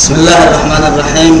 بسم 0.00 0.14
الله 0.14 0.40
الرحمن 0.48 0.84
الرحيم. 0.92 1.34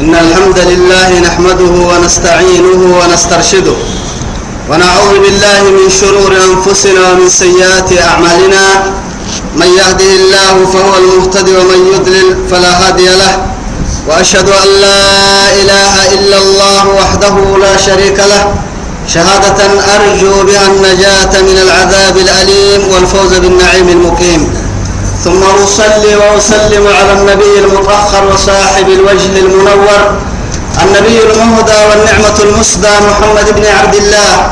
إن 0.00 0.12
الحمد 0.24 0.58
لله 0.58 1.08
نحمده 1.28 1.72
ونستعينه 1.90 2.80
ونسترشده 2.98 3.76
ونعوذ 4.70 5.14
بالله 5.24 5.62
من 5.78 5.86
شرور 6.00 6.32
أنفسنا 6.32 7.00
ومن 7.12 7.28
سيئات 7.28 7.90
أعمالنا. 8.08 8.64
من 9.60 9.68
يهده 9.80 10.10
الله 10.20 10.54
فهو 10.72 10.92
المهتدي 11.02 11.52
ومن 11.60 11.80
يضلل 11.92 12.28
فلا 12.50 12.72
هادي 12.80 13.08
له. 13.20 13.32
وأشهد 14.08 14.48
أن 14.48 14.68
لا 14.80 15.04
إله 15.60 15.94
إلا 16.16 16.36
الله 16.38 16.82
وحده 16.88 17.36
لا 17.64 17.76
شريك 17.76 18.18
له. 18.32 18.42
شهادة 19.14 19.60
أرجو 19.96 20.34
بها 20.48 20.66
النجاة 20.72 21.32
من 21.48 21.56
العذاب 21.64 22.16
الأليم 22.16 22.80
والفوز 22.92 23.32
بالنعيم 23.44 23.88
المقيم. 23.88 24.65
ثم 25.24 25.42
أصلي 25.64 26.16
وأسلم 26.16 26.86
على 27.00 27.12
النبي 27.12 27.58
المطهر 27.58 28.22
وصاحب 28.34 28.88
الوجه 28.88 29.38
المنور 29.38 30.00
النبي 30.82 31.18
المهدى 31.32 31.78
والنعمة 31.90 32.38
المسدى 32.44 32.88
محمد 33.08 33.54
بن 33.56 33.66
عبد 33.66 33.94
الله 33.94 34.48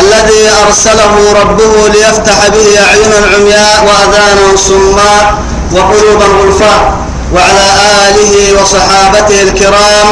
الذي 0.00 0.42
أرسله 0.66 1.12
ربه 1.42 1.88
ليفتح 1.88 2.48
به 2.48 2.66
أعينا 2.86 3.18
عمياء 3.34 3.84
وأذانا 3.86 4.56
صماء 4.56 5.34
وقلوبا 5.72 6.24
غلفاء 6.42 6.92
وعلى 7.34 7.66
آله 8.08 8.62
وصحابته 8.62 9.42
الكرام 9.42 10.06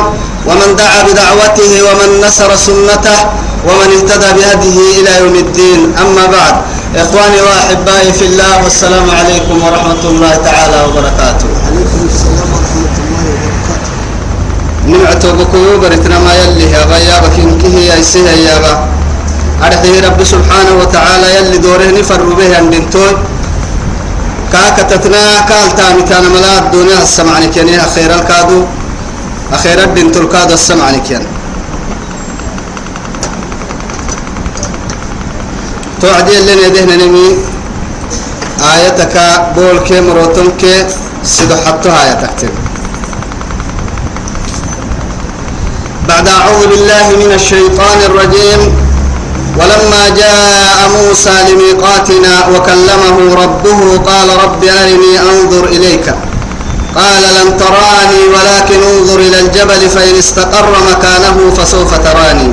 ومن 0.46 0.77
دعا 0.77 1.02
بدعوته 1.02 1.73
ومن 1.87 2.24
نصر 2.27 2.57
سنته 2.57 3.19
ومن 3.69 3.88
اهتدى 3.96 4.27
بهديه 4.43 5.01
إلى 5.01 5.10
يوم 5.24 5.34
الدين. 5.34 5.95
أما 6.01 6.27
بعد 6.27 6.55
إخواني 6.96 7.41
وأحبائي 7.41 8.12
في 8.12 8.24
الله 8.24 8.64
والسلام 8.64 9.10
عليكم 9.10 9.62
ورحمة 9.64 10.02
الله 10.05 10.34
تعالى 10.37 10.78
وبركاته. 10.88 11.48
عليكم 11.66 12.01
السلام 12.05 12.48
ورحمة 12.52 12.96
الله 13.01 13.23
وبركاته 13.32 13.93
ما 16.20 16.35
يلي 16.35 16.70
يا 16.73 16.82
غيا 16.85 17.16
بكينكه 17.24 17.74
يا 17.88 17.96
يا 18.46 18.59
با 18.59 18.74
أرحيه 19.66 20.01
رب 20.07 20.20
سبحانه 20.24 20.73
وتعالى 20.80 21.26
يلي 21.37 21.59
دوره 21.59 21.88
نفر 21.98 22.23
به 22.23 22.57
عندنتون 22.57 23.15
كاكتتنا 24.52 25.40
كال 25.48 25.68
تامي 25.76 26.02
كان 26.02 26.24
ملا 26.35 26.59
الدنيا 26.59 27.02
السمعني 27.02 27.46
كيني 27.46 27.85
أخير 27.85 28.15
الكادو. 28.15 28.60
أخير 29.52 29.79
الدين 29.85 30.13
تلكادو 30.13 30.54
السمعني 30.54 31.01
كيني. 31.09 31.26
توعدي 36.02 36.38
اللي 36.38 36.54
ندهن 36.68 36.98
نمي 36.98 37.28
آيتك 38.74 39.14
بول 39.56 39.78
كي 39.78 40.00
مروتن 40.00 40.48
كي 40.60 40.86
سيدو 41.24 41.54
حطها 41.66 42.04
آياتك 42.04 42.30
تب 42.40 42.50
بعد 46.08 46.28
أعوذ 46.28 46.66
بالله 46.66 47.06
من 47.23 47.32
الشيطان 47.34 47.98
الرجيم. 48.06 48.60
ولما 49.58 50.08
جاء 50.16 50.78
موسى 50.96 51.36
لميقاتنا 51.48 52.46
وكلمه 52.46 53.34
ربه 53.42 53.98
قال 53.98 54.28
رب 54.45 54.64
أرني 54.64 55.20
أنظر 55.30 55.64
إليك. 55.64 56.14
قال 56.96 57.23
لن 57.23 57.56
تراني 57.56 58.23
ولكن 58.34 58.82
انظر 58.92 59.18
إلى 59.20 59.40
الجبل 59.40 59.90
فإن 59.90 60.14
استقر 60.18 60.74
مكانه 60.90 61.54
فسوف 61.56 61.95
تراني. 61.95 62.52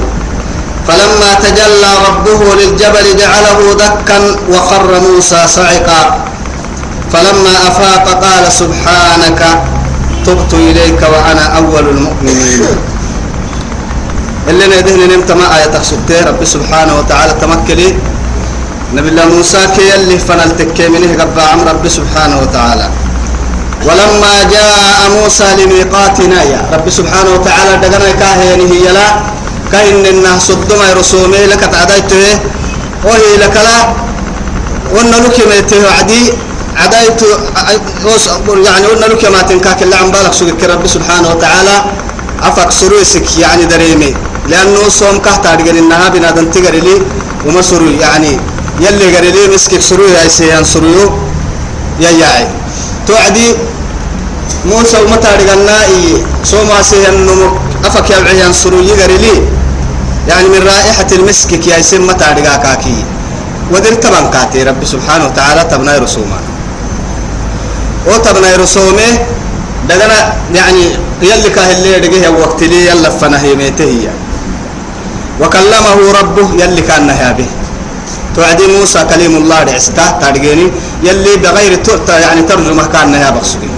فلما 0.90 1.34
تجلى 1.46 1.92
ربه 2.08 2.42
للجبل 2.56 3.06
جعله 3.22 3.60
دكا 3.78 4.18
وخر 4.50 5.00
موسى 5.00 5.42
صعقا. 5.48 6.02
فلما 7.14 7.54
أفاق 7.68 8.06
قال 8.26 8.52
سبحانك 8.52 9.42
تبت 10.26 10.54
إليك 10.54 11.02
وأنا 11.02 11.46
أول 11.58 11.86
المؤمنين. 11.90 12.66
اللي 14.50 14.66
ندهن 14.68 15.02
نمت 15.14 15.32
ما 15.32 15.46
آية 15.58 15.66
تخصدت 15.66 16.12
رب 16.28 16.42
سبحانه 16.46 16.94
وتعالى 17.00 17.34
تمكلي 17.42 17.94
نبي 18.94 19.10
الله 19.10 19.26
موسى 19.26 19.62
كي 19.78 19.96
اللي 19.96 20.18
فنلتك 20.18 20.82
منه 20.90 21.14
قبع 21.22 21.44
عم 21.54 21.62
رب 21.70 21.86
سبحانه 21.88 22.42
وتعالى. 22.42 22.90
ولما 23.86 24.34
جاء 24.54 24.98
موسى 25.22 25.48
لميقاتنا 25.60 26.44
يا 26.44 26.62
رب 26.74 26.90
سبحانه 26.90 27.30
وتعالى 27.30 27.72
دقنا 27.78 28.12
كاهينه 28.12 28.74
يلا. 28.86 29.08
كاين 29.72 30.06
الناس 30.06 30.48
صدما 30.48 30.94
رسومي 31.00 31.46
لك 31.46 31.60
تعديته 31.60 32.40
وهي 33.04 33.38
لك 33.38 33.56
لا. 33.56 33.94
وأنا 34.94 35.16
لك 35.16 35.38
ميته 35.50 35.82
عدي. 35.98 36.34
عدايت 36.76 37.22
يعني 38.66 38.88
وأنا 38.88 39.06
لك 39.06 39.26
ما 39.26 39.42
تنكاك 39.42 39.84
اللي 39.84 39.96
عم 39.96 40.12
بالك 40.12 40.34
سوق 40.34 40.64
رب 40.70 40.88
سبحانه 40.88 41.30
وتعالى. 41.30 41.76
عفك 42.42 42.72
سرويسك 42.72 43.38
يعني 43.38 43.66
دريمي. 43.66 44.16
لأنه 44.48 44.90
صوم 44.90 45.18
كهت 45.18 45.46
أرجل 45.46 45.78
إنها 45.78 46.10
بنادم 46.10 46.46
تجر 46.50 46.74
لي. 46.74 47.02
وما 47.46 47.62
سروي 47.62 47.98
يعني 48.02 48.40
يلي 48.80 49.12
جر 49.12 49.26
لي 49.36 49.54
مسكك 49.54 49.82
سروي 49.82 50.18
هاي 50.18 50.30
سيان 50.30 50.64
سرويو. 50.64 51.06
يا 52.00 52.10
ياي 52.10 52.48
توعدي 53.08 53.56
موسى 54.66 54.98
ومتى 55.02 55.28
أرجلنا 55.36 55.78
إيه 55.86 56.26
صوم 56.44 56.70
سيان 56.82 57.26
نمو. 57.26 57.50
أفك 57.86 58.10
يا 58.10 58.18
عيان 58.28 58.54
سروي 58.54 58.88
جر 58.88 59.12
لي. 59.24 59.59
يعني 60.28 60.48
من 60.50 60.62
رائحة 60.68 61.08
المسك 61.12 61.68
يا 61.68 61.78
يسمى 61.78 62.14
أرجع 62.32 62.56
كاكي. 62.56 62.96
ودر 63.72 63.94
طبعا 63.94 64.30
كاتي 64.34 64.64
رب 64.64 64.86
سبحانه 64.86 65.26
وتعالى 65.26 65.64
تبنى 65.72 65.98
رسوما 65.98 66.40
وتبنى 68.08 68.56
رسومه 68.56 69.10
دغنا 69.90 70.34
يعني 70.56 70.84
يلي 71.22 71.50
كاهل 71.50 72.02
دغه 72.02 72.30
وقت 72.42 72.64
لي 72.64 72.88
يلا 72.88 73.10
فنهيمته 73.10 73.84
هي. 73.84 74.10
وكلمه 75.42 75.98
ربه 76.20 76.48
يلي 76.64 76.82
كان 76.82 77.08
نهابه 77.08 77.46
توعدي 78.36 78.68
موسى 78.68 79.04
كليم 79.10 79.34
الله 79.38 79.64
دعستا 79.64 80.06
تارجيني 80.22 80.68
يلي 81.04 81.34
بغير 81.44 81.74
يعني 82.10 82.42
ترجمة 82.42 82.86
كان 82.94 83.12
نهاب 83.12 83.34
بقصدي 83.34 83.70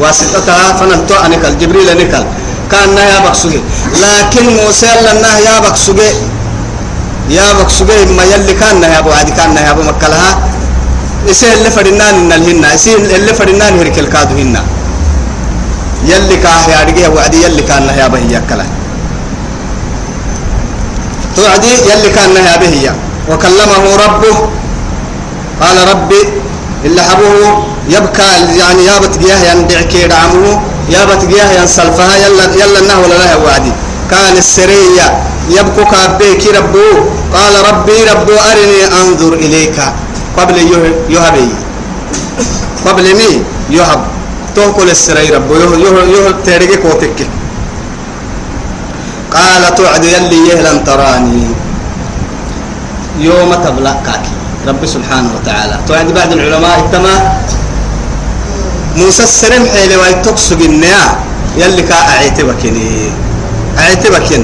واسطتها 0.00 0.72
فنلتو 0.78 1.14
أنك 1.26 1.44
الجبريل 1.44 1.88
نكال 2.00 2.24
كان 2.72 2.94
نهاب 2.94 3.22
بقصدي 3.22 3.60
لكن 4.02 4.44
موسى 4.56 4.86
لنا 5.06 5.38
يا 5.38 5.60
بقصدي 5.60 6.10
يا 7.30 7.52
بقصدي 7.52 8.04
ما 8.16 8.24
يلي 8.24 8.52
كان 8.54 8.80
نهاب 8.80 9.06
وعدي 9.06 9.32
كان 9.32 9.54
نهاب 9.54 9.78
مكلها 9.78 10.38
إسي 11.30 11.54
اللي 11.54 11.70
فرنان 11.70 12.14
إن 12.14 12.32
الهنا 12.32 12.74
إسي 12.74 12.94
اللي 12.96 13.34
فرنان 13.34 13.78
هرك 13.78 13.98
الكادو 13.98 14.34
هنا. 14.36 14.62
يلي 16.06 16.36
كاه 16.36 16.64
يا 16.72 16.80
رجيه 16.88 17.08
وعدي 17.08 17.42
يلي 17.44 17.62
كان 17.62 17.82
يا 17.98 18.08
بهي 18.08 18.40
كلا 18.48 18.64
توعدي 21.36 21.68
يلي 21.90 22.10
كان 22.16 22.36
يا 22.36 22.56
بهي 22.56 22.92
وكلمه 23.30 23.84
ربه. 24.04 24.36
قال 25.62 25.88
ربي 25.90 26.22
اللي 26.84 27.02
حبوه 27.02 27.66
يبكى 27.88 28.22
يعني 28.58 28.84
يا 28.84 28.98
بتجيه 28.98 29.34
يندعك 29.50 29.94
يدعمه 29.94 30.60
يا 30.88 31.04
بتجيه 31.04 31.60
ينسلفها 31.60 32.16
يلا 32.16 32.44
يلا 32.54 32.78
انه 32.78 32.98
ولا 33.00 33.14
لا 33.18 33.36
وعدي 33.36 33.72
كان 34.10 34.36
السرية 34.36 35.06
يبكو 35.50 35.84
كابيك 35.84 36.46
ربو. 36.56 36.88
قال 37.34 37.54
ربي 37.68 38.04
ربو 38.10 38.32
أرني 38.32 38.80
أنظر 39.00 39.32
إليك. 39.32 39.78
قبل 40.38 40.56
يهبي. 41.08 41.48
قبل 42.86 43.04
مي 43.16 43.42
يهب. 43.70 44.00
توكل 44.56 44.90
السري 44.90 45.30
رب 45.30 45.50
يه 45.52 45.72
يه 45.84 45.96
يه 46.14 46.30
ترجع 46.46 46.74
كوتك. 46.82 47.18
قال 49.34 49.74
توعد 49.74 50.04
يلي 50.04 50.48
يهلن 50.48 50.84
تراني. 50.84 51.46
يوم 53.20 53.54
تبلغ 53.54 53.94
رب 54.68 54.86
سبحانه 54.86 55.30
وتعالى. 55.36 55.78
توعد 55.88 56.08
بعد 56.14 56.32
العلماء 56.32 56.78
اجتمع 56.78 57.14
موسى 58.96 59.22
السرم 59.22 59.66
حيلي 59.72 59.96
ويتقصق 59.96 60.60
النيا 60.60 61.04
يلي 61.56 61.82
كا 61.82 61.94
اعتبكني 61.94 63.10
اعتبكن 63.78 64.42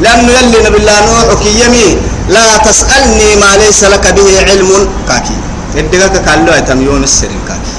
لأنه 0.00 0.32
يلي 0.32 0.58
نبي 0.66 0.78
الله 0.80 0.98
نوح 1.06 1.42
يمي 1.46 1.88
لا 2.28 2.56
تسألني 2.56 3.36
ما 3.42 3.56
ليس 3.56 3.84
لك 3.84 4.06
به 4.16 4.28
علم. 4.48 4.70
كاكي. 5.08 5.36
يدقك 5.76 6.28
قال 6.28 6.46
له 6.46 6.56
يتم 6.56 6.82
يوم 6.86 7.02
السرم 7.02 7.40
كاكي. 7.48 7.74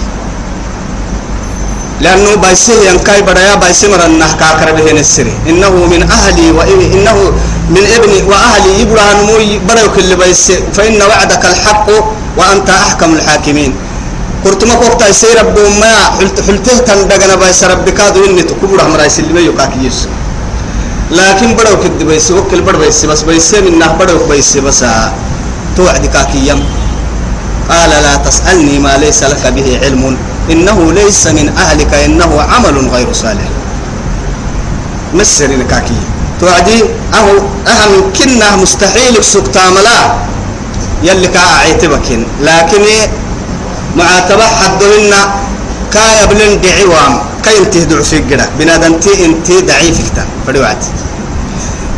لأنه 2.02 2.36
بايسه 2.36 2.74
ينكاي 2.90 3.22
بدايا 3.22 3.56
بايسه 3.56 3.88
مرنا 3.92 4.28
كاكر 4.40 4.72
به 4.76 4.92
السري 4.92 5.34
إنه 5.50 5.70
من 5.70 6.02
أهلي 6.12 6.52
وإنه 6.52 7.18
من 7.70 7.84
ابني 7.98 8.20
وأهلي 8.30 8.72
إبراهيم 8.84 9.60
بدأ 9.68 9.88
كل 9.96 10.16
بايسه 10.16 10.60
فإن 10.74 11.02
وعدك 11.02 11.46
الحق 11.46 11.88
وأنت 12.38 12.70
أحكم 12.70 13.14
الحاكمين. 13.14 13.74
قلت 14.46 14.64
ما 14.64 14.74
قلت 14.74 15.02
يسير 15.10 15.44
ما 15.82 15.94
حلت 16.20 16.42
حلته 16.48 16.78
تندقنا 16.78 17.36
بايس 17.36 17.64
ربك 17.64 18.02
هذا 18.02 18.20
هم 18.88 18.96
رايس 18.96 19.20
اللي 19.20 19.34
لكن 21.12 21.54
بدأ 21.54 21.76
كد 21.84 22.04
بايس 22.04 22.32
وكل 22.32 22.62
بس 22.62 23.56
بدأ 24.00 24.14
بايس 24.30 24.58
بس 24.58 24.86
توعد 25.78 26.06
كاكيم 26.06 26.64
قال 27.70 27.90
لا 27.90 28.16
تسألني 28.16 28.80
ما 28.80 28.98
ليس 28.98 29.24
لك 29.24 29.48
به 29.56 29.80
علم. 29.84 30.18
إنه 30.52 30.92
ليس 30.94 31.28
من 31.28 31.50
أهلك 31.58 31.94
إنه 31.94 32.42
عمل 32.42 32.90
غير 32.90 33.14
صالح. 33.14 33.48
مسر 35.14 35.46
الكاكي 35.46 36.00
توعدي 36.40 36.84
أهو 37.14 37.38
أهم 37.68 38.12
كنا 38.20 38.56
مستحيل 38.56 39.24
سكتاملا 39.24 40.00
يلي 41.04 41.28
كا 41.28 41.40
عيتبكين 41.40 42.26
لكن 43.96 44.06
معاتبة 44.06 44.44
حدهن 44.44 45.14
كا 45.94 46.24
يبلن 46.24 46.62
دعوام 46.62 47.14
كا 47.46 47.52
ينتهي 47.52 47.86
ضعفي 47.86 48.18
قدا 48.18 48.50
بنادم 48.60 48.94
تي 49.00 49.26
انتي 49.26 49.62
ضعيف 49.62 49.98
كتان 50.10 50.26
فدوعت 50.48 50.86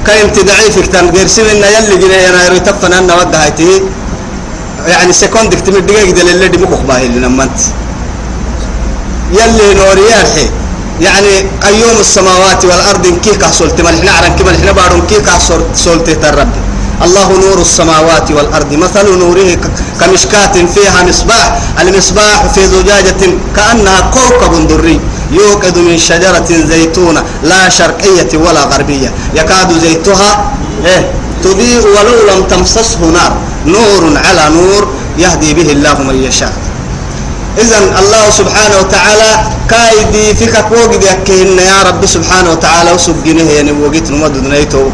كا 0.06 0.22
انتي 0.24 0.42
ضعيف 0.42 0.80
كتان 0.80 1.10
غير 1.10 1.28
سمنا 1.28 1.68
يلي 1.70 1.98
جنا 1.98 2.18
ينايرو 2.28 2.58
تفنا 2.58 2.98
أن 3.00 3.12
ودهايته 3.12 3.82
يعني 4.88 5.14
سكوند 5.14 5.54
كتمي 5.56 5.82
دقيقة 5.82 6.12
دل 6.12 6.30
اللي 6.30 6.48
دي 6.48 6.58
مكوخ 6.58 6.80
باهي 6.80 7.06
اللي 7.06 7.28
نمانت. 7.28 7.60
يلي 9.32 9.74
نوريان 9.74 10.26
حي 10.36 10.50
يعني 11.02 11.34
أيوم 11.66 11.98
السماوات 12.00 12.66
والأرض 12.66 13.06
كي 13.24 13.32
كحصلت 13.42 13.82
ملحنا 13.82 14.12
عرن 14.12 14.36
كي 14.36 14.44
ملحنا 14.44 14.72
بارون 14.72 15.02
كي 15.10 15.22
كحصلت 15.22 16.08
الرب 16.24 16.54
الله 17.04 17.28
نور 17.28 17.62
السماوات 17.62 18.32
والأرض. 18.32 18.74
مثل 18.74 19.18
نوره 19.20 19.58
كمشكاة 20.00 20.56
فيها 20.76 21.04
مصباح. 21.04 21.62
المصباح 21.82 22.46
في 22.54 22.68
زجاجة 22.68 23.22
كأنها 23.56 24.12
كوكب 24.14 24.68
دري. 24.68 25.00
يوقد 25.32 25.78
من 25.78 25.98
شجرة 25.98 26.46
زيتونة 26.50 27.24
لا 27.44 27.70
شرقية 27.70 28.38
ولا 28.38 28.64
غربية. 28.64 29.12
يكاد 29.34 29.80
زيتها 29.80 30.52
إيه 30.86 31.12
تضيء 31.44 31.84
ولو 31.96 32.18
لم 32.30 32.44
تمسسه 32.44 33.00
نار. 33.00 33.34
نور 33.66 34.18
على 34.26 34.56
نور 34.56 34.88
يهدي 35.18 35.54
به 35.54 35.72
الله 35.72 36.02
من 36.02 36.24
يشاء. 36.24 36.54
إذا 37.64 37.78
الله 38.02 38.26
سبحانه 38.30 38.76
وتعالى 38.84 39.30
كايدي 39.72 40.36
فيك 40.36 40.56
وقد 40.72 41.04
يكهن 41.04 41.58
يا 41.72 41.80
رب 41.88 42.06
سبحانه 42.06 42.50
وتعالى 42.52 42.90
وسبقنه 42.92 43.48
يعني 43.58 43.72
وقت 43.72 44.12
نمد 44.12 44.36
نيته 44.44 44.92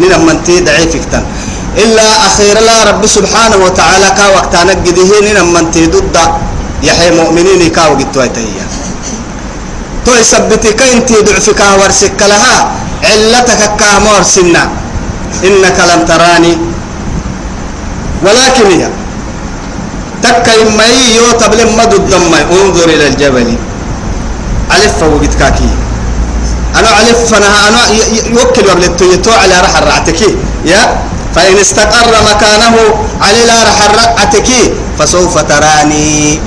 نينا 0.00 0.16
من 0.26 0.36
تي 0.44 0.60
ضعيف 0.60 0.92
كتن 0.96 1.24
إلا 1.76 2.06
أخيرا 2.28 2.60
لا 2.60 2.78
رب 2.90 3.02
سبحانه 3.06 3.56
وتعالى 3.64 4.08
كا 4.18 4.26
وقت 4.36 4.54
نينا 5.26 5.42
من 5.42 5.70
تي 5.74 5.86
ضد 5.86 6.16
يحيى 6.82 7.10
مؤمنين 7.20 7.62
كا 7.76 7.82
وقت 7.90 8.08
تويتهيا 8.14 8.66
تو 10.04 10.12
يثبتي 10.20 10.72
كاين 10.72 11.06
تي 11.08 11.16
ضعفك 11.26 11.60
ورسك 11.80 12.20
لها 12.20 12.56
علتك 13.04 13.62
كا 13.80 13.98
مورسنا. 13.98 14.62
إنك 15.44 15.78
لم 15.90 16.00
تراني. 16.08 16.54
ولكن 18.24 18.66
هي 18.70 18.88
تكا 20.24 20.52
إما 20.62 20.86
يو 21.16 21.26
تبلم 21.40 21.70
مد 21.76 21.92
الدم 22.00 22.32
انظر 22.56 22.88
إلى 22.88 23.06
الجبل. 23.12 23.48
ألف 24.76 24.98
وقت 25.02 25.34
كاكي 25.40 25.70
أنا 26.78 26.90
ألف 27.00 27.34
أنا 27.34 27.48
أنا 27.68 27.82
يوكل 28.36 28.64
قبل 28.70 28.84
التويتو 28.84 29.32
على 29.42 29.56
رح 29.60 29.74
الرعتك. 29.76 30.20
يا؟ 30.64 30.82
فإن 31.34 31.56
استقر 31.64 32.12
مكانه 32.30 32.76
على 33.20 33.40
لا 33.48 33.58
رح 33.68 33.78
الرعتك. 33.88 34.48
فسوف 34.98 35.34
تراني. 35.50 36.40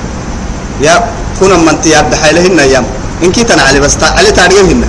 يا؟ 0.86 0.94
كنا 1.40 1.56
من 1.56 1.80
تياب 1.82 2.14
حيلهن 2.14 2.58
يام 2.58 2.86
إن 3.22 3.30
كنت 3.32 3.50
أنا 3.50 3.62
علي 3.62 3.80
بس 3.80 3.94
علي 4.02 4.30
تاريخهن 4.30 4.82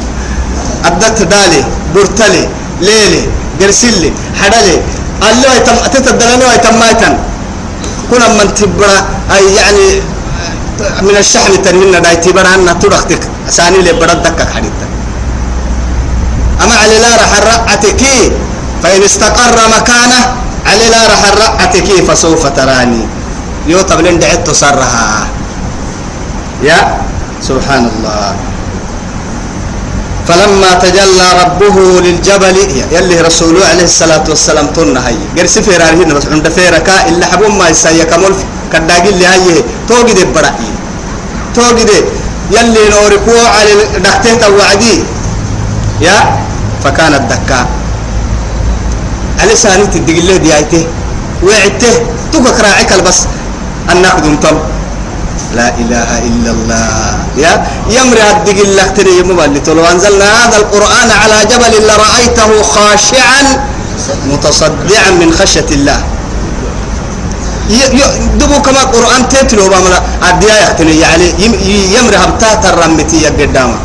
أدت 0.85 1.21
دالي 1.21 1.61
برتلي 1.93 2.43
ليلي 2.81 3.23
قرسلي 3.61 4.09
حدلي 4.39 4.75
الله 5.29 5.49
يتم 5.57 5.77
تتدلني 5.93 6.45
ويتمايتن 6.49 7.13
كنا 8.09 8.27
من 8.27 8.53
تبرا 8.53 8.97
أي 9.35 9.55
يعني 9.55 9.87
من 11.01 11.15
الشحن 11.17 11.61
تنين 11.61 12.01
داي 12.01 12.15
تبرا 12.25 12.55
أن 12.55 12.79
تدختك 12.79 13.21
ثاني 13.49 13.79
لبرد 13.85 14.23
دكك 14.23 14.49
حديثا 14.55 14.87
أما 16.63 16.75
على 16.81 16.95
لا 16.99 17.11
رح 17.21 17.31
الرعتك 17.37 18.03
فإن 18.83 19.01
استقر 19.03 19.57
مكانه 19.77 20.21
على 20.65 20.85
لا 20.89 21.01
رح 21.07 21.21
الرعتك 21.33 21.87
فسوف 22.07 22.47
تراني. 22.47 23.03
يو 23.67 23.81
تبلين 23.81 24.19
دعت 24.19 24.47
تصرها. 24.47 25.27
يا 26.63 26.79
سبحان 27.41 27.91
الله. 27.91 28.48
فلما 30.29 30.73
تجلى 30.73 31.27
ربه 31.41 31.75
للجبل 32.05 32.57
يلي 32.91 33.17
رسوله 33.21 33.65
عليه 33.71 33.83
الصلاة 33.83 34.25
والسلام 34.29 34.67
تنا 34.77 35.01
هاي 35.07 35.17
قرس 35.37 35.59
فيرا 35.65 35.89
هنا 35.97 36.13
بس 36.13 36.25
عند 36.29 36.45
فيرا 36.49 36.77
كا 36.77 37.09
إلا 37.09 37.25
حبون 37.25 37.57
ما 37.57 37.69
يسايا 37.69 38.03
كمول 38.05 38.33
كداقل 38.73 39.13
لي 39.17 39.25
هاي 39.25 39.63
توقي 39.89 40.13
دي 40.13 40.23
برائي 40.35 40.69
توقي 41.55 41.83
دي 41.89 41.97
يلي 42.55 42.83
نوركو 42.93 43.35
على 43.57 43.71
دكتين 44.05 44.35
توعدي. 44.39 44.95
يا 46.01 46.17
فكان 46.83 47.13
الدكا 47.13 47.59
على 49.41 49.55
ساني 49.55 49.85
تدقل 49.93 50.29
دي 50.45 50.53
هايته 50.53 50.83
وعدته 51.43 51.93
توقع 52.31 52.61
راعيك 52.61 52.91
البس 52.93 53.19
أنك 53.91 54.15
دمتم 54.23 54.57
لا 55.55 55.67
إله 55.81 56.09
إلا 56.29 56.51
الله. 56.55 57.13
يا 57.43 57.53
يمر 57.89 58.17
هدق 58.29 58.59
لك 58.77 58.89
تري 58.97 59.23
مبلت. 59.29 59.69
لو 59.69 59.85
أنزلنا 59.85 60.27
هذا 60.39 60.57
القرآن 60.57 61.09
على 61.21 61.37
جبل 61.51 61.73
لرأيته 61.87 62.49
خاشعا 62.73 63.41
متصدعا 64.31 65.09
من 65.21 65.29
خشية 65.33 65.69
الله. 65.71 65.99
دبو 68.39 68.57
كما 68.65 68.83
قرآن 68.93 69.21
تتلو 69.29 69.69
باملا. 69.69 69.99
أديا 70.29 70.55
يختني 70.63 70.93
يعني 70.99 71.27
يمر 71.95 72.13
هبتا 72.23 72.49
ترمتي 72.63 73.25
قدامة. 73.25 73.77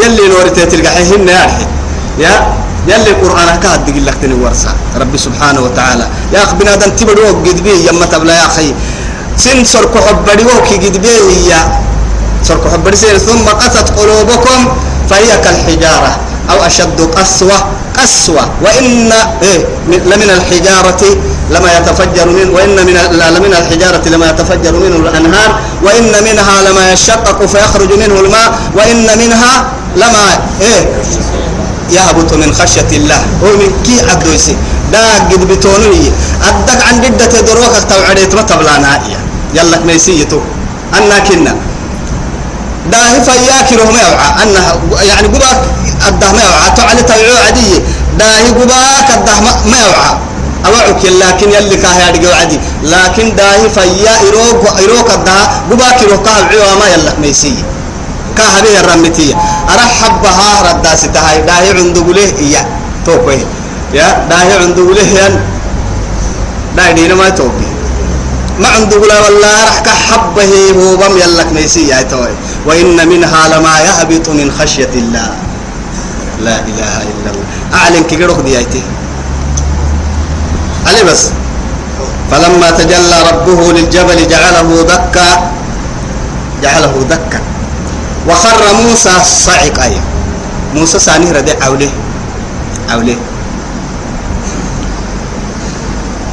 يلي 0.00 0.24
نور 0.28 0.48
تتلقى 0.56 1.02
هن 1.08 1.28
يا 1.28 1.44
يا 2.18 2.34
يلي 2.88 3.10
القرآن 3.14 3.48
كهد 3.62 3.80
دق 3.86 3.96
لك 4.06 4.22
ورسا. 4.42 4.72
ربي 5.00 5.18
سبحانه 5.18 5.60
وتعالى. 5.66 6.06
يا 6.32 6.40
أخ 6.44 6.52
بنادم 6.54 6.90
تبدو 6.98 7.26
قد 7.44 7.58
بيه 7.64 7.88
يما 7.88 8.06
يا 8.40 8.46
أخي. 8.46 8.68
سن 9.36 9.64
سرك 9.64 9.94
حبري 10.06 10.44
وكي 10.44 10.76
قد 10.76 10.96
بيه 11.02 11.60
سرك 12.42 12.64
حبري 12.72 12.96
سير 12.96 13.18
ثم 13.18 13.44
قست 13.48 13.88
قلوبكم 13.98 14.58
فهي 15.10 15.36
كالحجارة 15.44 16.16
أو 16.50 16.66
أشد 16.66 17.00
قسوة. 17.00 17.58
قسوة. 17.98 18.50
وإن 18.62 19.12
إيه 19.42 19.64
لمن 19.88 20.30
الحجارة 20.30 21.02
لما 21.50 21.68
يتفجر 21.78 22.26
من 22.28 22.50
وإن 22.54 22.76
من 22.86 22.94
لمن 23.36 23.52
الحجارة 23.54 24.08
لما 24.08 24.26
يتفجر 24.30 24.72
منه 24.72 24.96
الأنهار. 24.96 25.50
وإن 25.82 26.12
منها 26.24 26.62
لما 26.70 26.92
يشقق 26.92 27.46
فيخرج 27.46 27.92
منه 27.92 28.20
الماء. 28.20 28.58
وإن 28.76 29.18
منها 29.18 29.66
لما 29.96 30.38
إيه 30.60 30.82
يهبط 31.90 32.32
من 32.32 32.54
خشية 32.54 32.90
الله. 32.92 33.20
ومن 33.42 33.82
كي 33.84 34.10
عبدوسي 34.10 34.56
دا 34.92 35.14
قد 35.18 35.48
بتوني 35.48 36.12
أدك 36.48 36.80
عن 36.88 37.00
جدة 37.00 37.40
دروك 37.40 37.74
توعديت 37.90 38.34
ما 38.34 38.42
تبلانا 38.42 39.00
يلا 39.56 39.78
ميسيتو 39.88 40.40
أنا 40.94 41.18
كنا. 41.18 41.52
دا 42.92 42.98
فياك 43.26 43.72
رهم 43.72 43.96
يوعى. 44.04 44.28
أنها 44.42 44.72
يعني 45.02 45.26
قباك 45.34 45.58
الده 46.08 46.28
ما 46.32 46.42
يوعى. 46.48 46.68
تعالي 46.76 47.02
توعو 47.02 47.36
عدي 47.46 47.70
دا 48.18 48.24
هي 48.24 48.48
قباك 48.58 49.08
الده 49.16 49.34
ما 49.70 49.78
يوعى. 49.86 50.12
أوعك 50.66 51.02
لكن 51.04 51.48
يلي 51.52 51.76
كاه 51.76 51.96
يرجع 52.08 52.36
عدي 52.40 52.58
لكن 52.82 53.36
دا 53.36 53.46
هي 53.54 53.70
فيا 53.70 54.14
إروك 54.28 54.62
إروك 54.84 55.08
الده 55.10 55.38
قباك 55.70 55.98
إروك 56.04 56.26
عيوا 56.28 56.74
ما 56.80 56.86
يلا 56.94 57.12
ميسيه 57.22 57.62
كهبه 58.36 58.80
الرمتية. 58.80 59.34
أرحب 59.74 60.14
بها 60.22 60.50
رداس 60.68 61.02
تهاي 61.14 61.40
داهي 61.48 61.70
عند 61.78 61.98
قوله 61.98 62.32
إياه. 62.38 62.66
توقيه 63.06 63.46
يا؟ 63.94 64.26
داهي 64.30 64.52
عند 64.62 64.78
قوله 64.78 65.02
ين 65.02 65.34
داهي 66.76 66.92
دينا 66.92 67.14
ما 67.14 67.28
توقيه 67.28 67.75
ما 68.60 68.68
عند 68.68 68.94
قوله 68.94 69.22
والله 69.24 69.64
رح 69.68 69.78
كحبه 69.84 70.52
هو 70.72 70.96
بم 70.96 71.14
يلك 71.18 71.52
ميسي 71.52 71.88
يا 71.88 72.02
توي. 72.02 72.32
وإن 72.66 73.08
منها 73.08 73.48
لما 73.48 73.74
يهبط 73.80 74.28
من 74.28 74.48
خشية 74.58 74.92
الله. 74.94 75.28
لا 76.40 76.56
إله 76.64 76.94
إلا 77.12 77.28
الله. 77.32 77.46
أعلن 77.74 78.04
كيروك 78.08 78.40
ديايتي 78.40 78.82
علي 80.86 81.04
بس. 81.04 81.30
فلما 82.30 82.70
تجلى 82.70 83.18
ربه 83.30 83.60
للجبل 83.72 84.18
جعله 84.28 84.68
دكا. 84.88 85.28
جعله 86.62 86.94
دكا. 87.10 87.40
وخر 88.28 88.62
موسى 88.82 89.14
صعق 89.24 89.76
أي. 89.82 90.00
موسى 90.74 90.98
ساني 90.98 91.32
ردي 91.32 91.52
عوله 91.62 91.90
عوله 92.88 93.16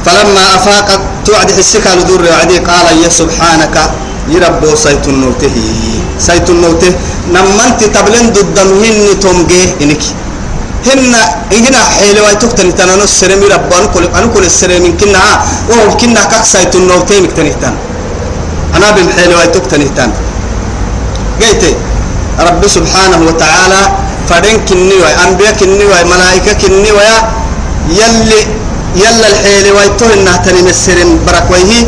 فلما 0.04 0.44
أفاق 0.56 0.88
توعد 1.24 1.48
حسك 1.58 1.86
لدور 1.98 2.22
وعدي 2.30 2.58
قال 2.58 2.86
يا 3.04 3.08
سبحانك 3.08 3.76
يربو 4.28 4.70
سيت 4.84 5.04
النوته 5.08 5.56
سيت 6.18 6.46
النوته 6.54 6.90
نمنت 7.34 7.80
تبلن 7.94 8.26
ضدمهن 8.36 9.20
تومجي 9.22 9.62
إنك. 9.82 10.02
هن 10.88 11.14
هنا 11.52 11.80
حيل 11.96 12.16
واي 12.20 12.36
تكتن 12.42 12.68
تنانو 12.76 13.04
السرمي 13.08 13.46
ربان 13.54 13.84
كل 13.94 14.04
أنا 14.16 14.26
كل 14.34 14.44
السرمي 14.44 14.90
كنا. 15.00 15.20
وهو 15.68 15.96
كنا 16.00 16.22
كك 16.30 16.44
سيت 16.52 16.74
النوته 16.76 17.20
مكتنهتان 17.24 17.74
أنا 18.76 18.88
بمحيل 18.96 19.32
واي 19.34 19.48
تكتنهتان 19.56 20.10
قيت 21.40 21.62
رب 22.48 22.62
سبحانه 22.76 23.20
وتعالى 23.28 23.82
فدن 24.28 24.56
كني 24.68 24.96
وي 25.02 25.12
أنبياء 25.24 25.52
كني 25.60 25.84
وي 25.90 26.00
ملائكة 26.12 26.52
كني 26.60 26.90
وي 26.96 27.08
يلي 28.00 28.40
يلا 28.96 29.26
الحيل 29.28 29.66
ويتوه 29.72 30.14
إنها 30.14 30.36
تنين 30.36 30.68
السرين 30.68 31.10
برك 31.26 31.50
ويه 31.50 31.86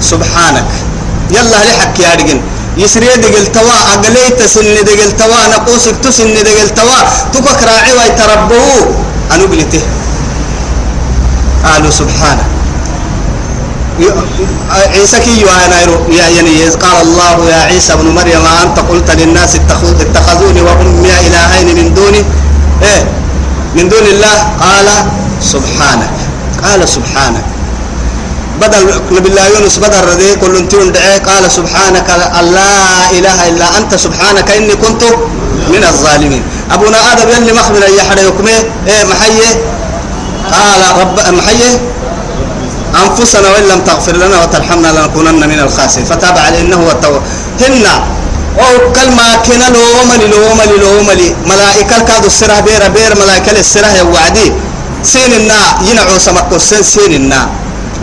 سبحانك. 0.00 0.70
يلا 1.30 1.58
لحك 1.64 2.00
يا 2.00 2.14
رجل 2.18 2.40
يسري 2.76 3.06
دقل 3.22 3.46
توا 3.52 3.78
أقليت 3.94 4.42
سن 4.42 4.74
دقل 4.84 5.12
توا 5.20 5.40
نقوسك 5.54 5.96
تسن 6.02 6.34
دقل 6.34 6.68
توا. 6.74 6.98
تكك 7.32 7.60
راعي 7.68 7.92
ويتربوه 7.98 8.86
أنو 9.32 9.44
قلته 9.52 9.82
قالوا 11.64 11.90
سبحانك. 11.90 12.48
عيسى 14.70 15.18
كي 15.20 15.44
يا 15.44 16.26
يعني 16.28 16.64
قال 16.82 16.96
الله 17.06 17.36
يا 17.50 17.60
عيسى 17.70 17.92
ابن 17.92 18.06
مريم 18.08 18.44
أنت 18.62 18.78
قلت 18.90 19.10
للناس 19.10 19.56
اتخذوني 20.00 20.60
وأمي 20.62 21.12
إلهين 21.26 21.68
من 21.76 21.94
دوني؟ 21.94 22.24
إيه. 22.82 23.02
من 23.76 23.88
دون 23.88 24.06
الله؟ 24.16 24.36
قال 24.60 24.88
سبحانك. 25.42 26.21
قال 26.64 26.88
سبحانك. 26.88 27.44
بدل 28.60 28.84
نبي 29.16 29.28
الله 29.28 29.46
يونس 29.46 29.78
بدل 29.78 30.02
ردي 30.12 30.34
كل 30.34 30.56
انتون 30.56 30.92
دعي 30.92 31.18
قال 31.18 31.50
سبحانك 31.50 32.08
لا 32.58 33.10
إله 33.18 33.38
إلا 33.48 33.66
أنت 33.78 33.92
سبحانك 33.94 34.50
إني 34.50 34.74
كنت 34.76 35.02
من 35.74 35.82
الظالمين. 35.90 36.42
أبونا 36.70 36.98
آدم 37.12 37.28
يلي 37.28 37.52
مخبر 37.52 37.82
يحرى 37.98 38.22
يكمي. 38.26 38.56
إيه 38.88 39.04
محيه 39.04 39.52
قال 40.52 40.82
رب 41.00 41.16
محيه 41.34 41.74
أنفسنا 43.02 43.48
وإن 43.50 43.64
لم 43.72 43.80
تغفر 43.80 44.16
لنا 44.16 44.42
وترحمنا 44.42 44.88
لنكونن 44.88 45.48
من 45.48 45.58
الخاسرين. 45.66 46.06
فتاب 46.06 46.38
عليه 46.38 46.60
إنه 46.60 46.76
هو 46.76 46.90
التواب. 46.90 47.22
هن 47.60 47.86
أو 48.58 48.92
كلمة 48.92 49.36
كنا 49.46 49.68
لو 49.74 50.04
ملي 50.10 50.26
لو 50.26 50.54
ملي 50.60 50.76
لو 50.84 51.02
ملي 51.02 51.28
ملائكة 51.46 51.98
كادو 52.08 52.26
السرح 52.26 52.60
بير 52.60 52.88
بير 52.88 53.12
ملائكة 53.22 53.60
السرح 53.60 53.92
يوعدي 53.94 54.52
سين 55.02 55.32
النا 55.32 55.60
ينعو 55.90 56.18
سمكو 56.18 56.58
سين 56.58 56.82
سين 56.82 57.34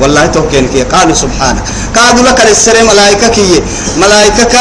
والله 0.02 0.26
توكين 0.26 0.68
كي 0.72 0.84
قالوا 0.84 1.16
سبحانك 1.16 1.64
قالوا 1.96 2.24
لك 2.24 2.40
السرح 2.52 2.82
ملائكة 2.92 3.28
كي. 3.36 3.60
ملائكة 4.00 4.56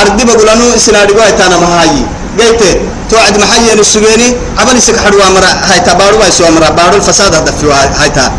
أردي 0.00 0.24
بقولانو 0.24 0.76
إسنادي 0.76 1.12
قوي 1.16 1.32
تانا 1.32 1.56
مهاي. 1.56 2.04
قلت 2.38 2.62
توعد 3.10 3.34
محيي 3.40 3.72
السجيني 3.72 4.28
عبل 4.58 4.76
يسك 4.76 4.96
حدوا 5.04 5.28
مرا 5.34 5.50
هاي 5.68 5.80
تبارو 5.80 6.20
ويسوا 6.20 6.50
مرا 6.50 6.68
بارو 6.76 6.96
الفساد 7.00 7.34
هذا 7.34 7.52
في 7.60 7.66
هاي 8.00 8.10
تا 8.16 8.32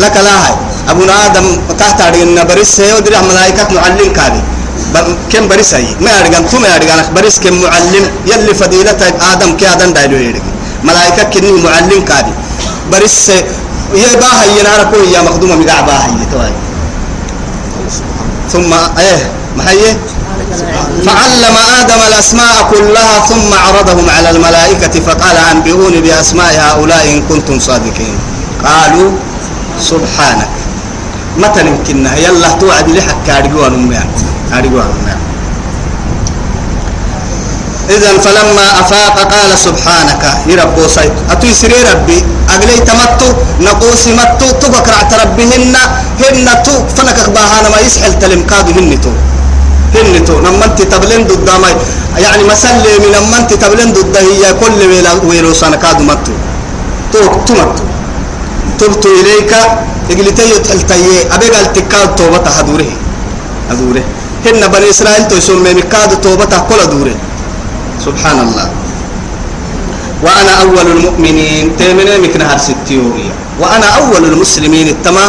لك 0.00 0.16
لا 0.16 0.34
هاي. 0.44 0.54
أبونا 0.90 1.26
آدم 1.26 1.46
تحت 1.78 2.00
أرجعنا 2.00 2.42
بريس 2.48 2.80
هي 2.80 2.92
ودري 2.96 3.16
ملائكة 3.30 3.68
معلم 3.76 4.12
كادي 4.16 4.42
كم 5.32 5.48
بريس 5.48 5.74
هي 5.74 5.86
ما 6.00 6.10
أرجعن 6.20 6.44
ثم 6.52 6.64
أرجعن 6.64 7.14
بريس 7.14 7.36
كم 7.44 7.54
معلم. 7.62 8.04
يلي 8.26 8.54
فضيلة 8.54 9.00
آدم 9.32 9.50
كآدم 9.60 9.90
دايلو 9.96 10.16
يرجع 10.16 10.51
ملائكة 10.84 11.22
كني 11.22 11.52
معلم 11.52 12.04
كادي. 12.04 12.32
بريس 12.92 13.30
هي 13.94 14.16
باها 14.16 14.44
ينارا 14.58 14.82
كوي 14.82 15.12
يا 15.12 15.22
مخدومة 15.22 15.54
مقع 15.56 15.80
باها 15.80 16.06
هي 16.06 16.24
توي 16.32 16.52
ثم 18.52 18.70
ما 19.56 19.70
هي؟ 19.70 19.96
فعلم 21.06 21.56
آدم 21.80 22.00
الأسماء 22.08 22.70
كلها 22.70 23.20
ثم 23.28 23.54
عرضهم 23.54 24.10
على 24.10 24.30
الملائكة 24.30 25.00
فقال 25.00 25.36
أنبئوني 25.36 26.00
بأسماء 26.00 26.52
هؤلاء 26.60 27.12
إن 27.12 27.22
كنتم 27.28 27.58
صادقين. 27.58 28.18
قالوا 28.64 29.10
سبحانك. 29.80 30.48
متى 31.38 31.60
يمكننا 31.66 32.16
يلا 32.16 32.48
توعد 32.60 32.88
لحق 32.88 33.16
كارجوان 33.26 33.74
أميان 33.74 34.08
كارجوان 34.50 34.88
أميان 35.00 35.11
إذا 37.90 38.18
فلما 38.24 38.66
أفاق 38.80 39.16
قال 39.34 39.50
سبحانك. 39.58 40.22
يربو 40.46 40.86
سيد 40.88 41.12
أتو 41.30 41.48
سري 41.52 41.78
ربي. 41.90 42.18
أقلي 42.54 42.78
تمتو. 42.88 43.28
نقوسي 43.60 44.12
متو. 44.18 44.46
تبكر 44.60 44.94
ربهن 45.22 45.74
هن 46.22 46.48
تو. 46.64 46.74
فنك 46.96 47.18
باهانا 47.34 47.68
ما 47.68 47.78
يسحل 47.86 48.18
تلمكاد 48.18 48.66
هن 48.78 49.00
تو. 49.00 49.12
هن 49.94 50.24
تو. 50.24 50.40
نما 50.40 50.64
انت 50.64 50.82
تبلن 50.82 51.22
ضد 51.30 51.48
يعني 52.18 52.42
مسلي 52.44 52.92
من 53.02 53.10
نما 53.14 53.36
انت 53.38 53.52
تبلن 53.62 53.92
ضد 53.92 54.16
هي. 54.16 54.44
كل 54.60 54.80
ويلا 54.90 55.12
ويلو 55.28 55.52
سنكاد 55.54 55.98
متو. 56.08 56.32
تو 57.12 57.22
تمتو 57.46 57.82
تبت 58.78 59.04
إليك. 59.06 59.54
إقلتي 60.10 60.44
يتحلتي 60.54 61.30
أبي 61.34 61.46
قال 61.54 61.72
تكاد 61.72 62.14
توبة 62.18 62.46
هدوره 62.58 62.90
هدوره 63.70 64.04
هن 64.46 64.62
بني 64.72 64.90
إسرائيل 64.90 65.28
تيسون 65.28 65.62
ميكاد 65.62 66.20
توبة 66.20 66.52
كل 66.68 66.80
دوره 66.92 67.14
سبحان 68.04 68.38
الله. 68.46 68.66
وأنا 70.22 70.52
أول 70.62 70.86
المؤمنين 70.96 71.76
تيمين 71.78 72.20
مكنا 72.22 72.54
هرستيوريا 72.54 73.34
وأنا 73.60 73.88
أول 74.00 74.22
المسلمين 74.30 74.88
التما 74.88 75.24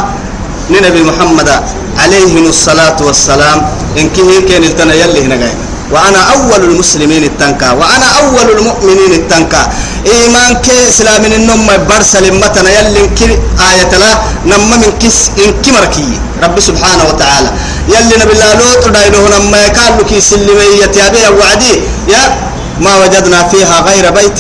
نبي 0.70 1.02
محمد 1.04 1.50
عليه 1.98 2.34
الصلاة 2.50 2.98
والسلام 3.02 3.58
إن 3.98 4.10
كه 4.14 4.30
كان 4.50 4.64
التنا 4.64 4.94
يلي 4.94 5.26
هنا 5.26 5.36
جاي 5.36 5.56
وأنا 5.94 6.22
أول 6.38 6.62
المسلمين 6.70 7.24
التنكا. 7.24 7.72
وأنا 7.72 8.08
أول 8.22 8.48
المؤمنين 8.58 9.12
التنكا. 9.14 9.62
إيمان 10.06 10.54
كي 10.66 10.90
إسلام 10.90 11.26
النم 11.26 11.70
برسل 11.90 12.26
متنا 12.34 12.70
يلي 12.80 13.04
كي 13.18 13.38
آية 13.70 13.94
لا 14.02 14.12
نما 14.46 14.78
من 14.82 14.94
كس 15.02 15.30
إن 15.42 15.54
كمركي 15.62 16.10
رب 16.44 16.58
سبحانه 16.60 17.04
وتعالى. 17.10 17.50
يلي 17.94 18.14
نبي 18.22 18.34
الله 18.34 18.50
لوط 18.62 18.84
دايلو 18.94 19.22
نما 19.34 19.58
يكالو 19.66 20.06
كي 20.10 20.22
سلمية 20.22 20.94
يا 20.98 21.30
وعدي 21.30 21.74
يا 22.14 22.53
ما 22.82 22.98
وجدنا 22.98 23.48
فيها 23.48 23.82
غير 23.82 24.12
بيت 24.12 24.40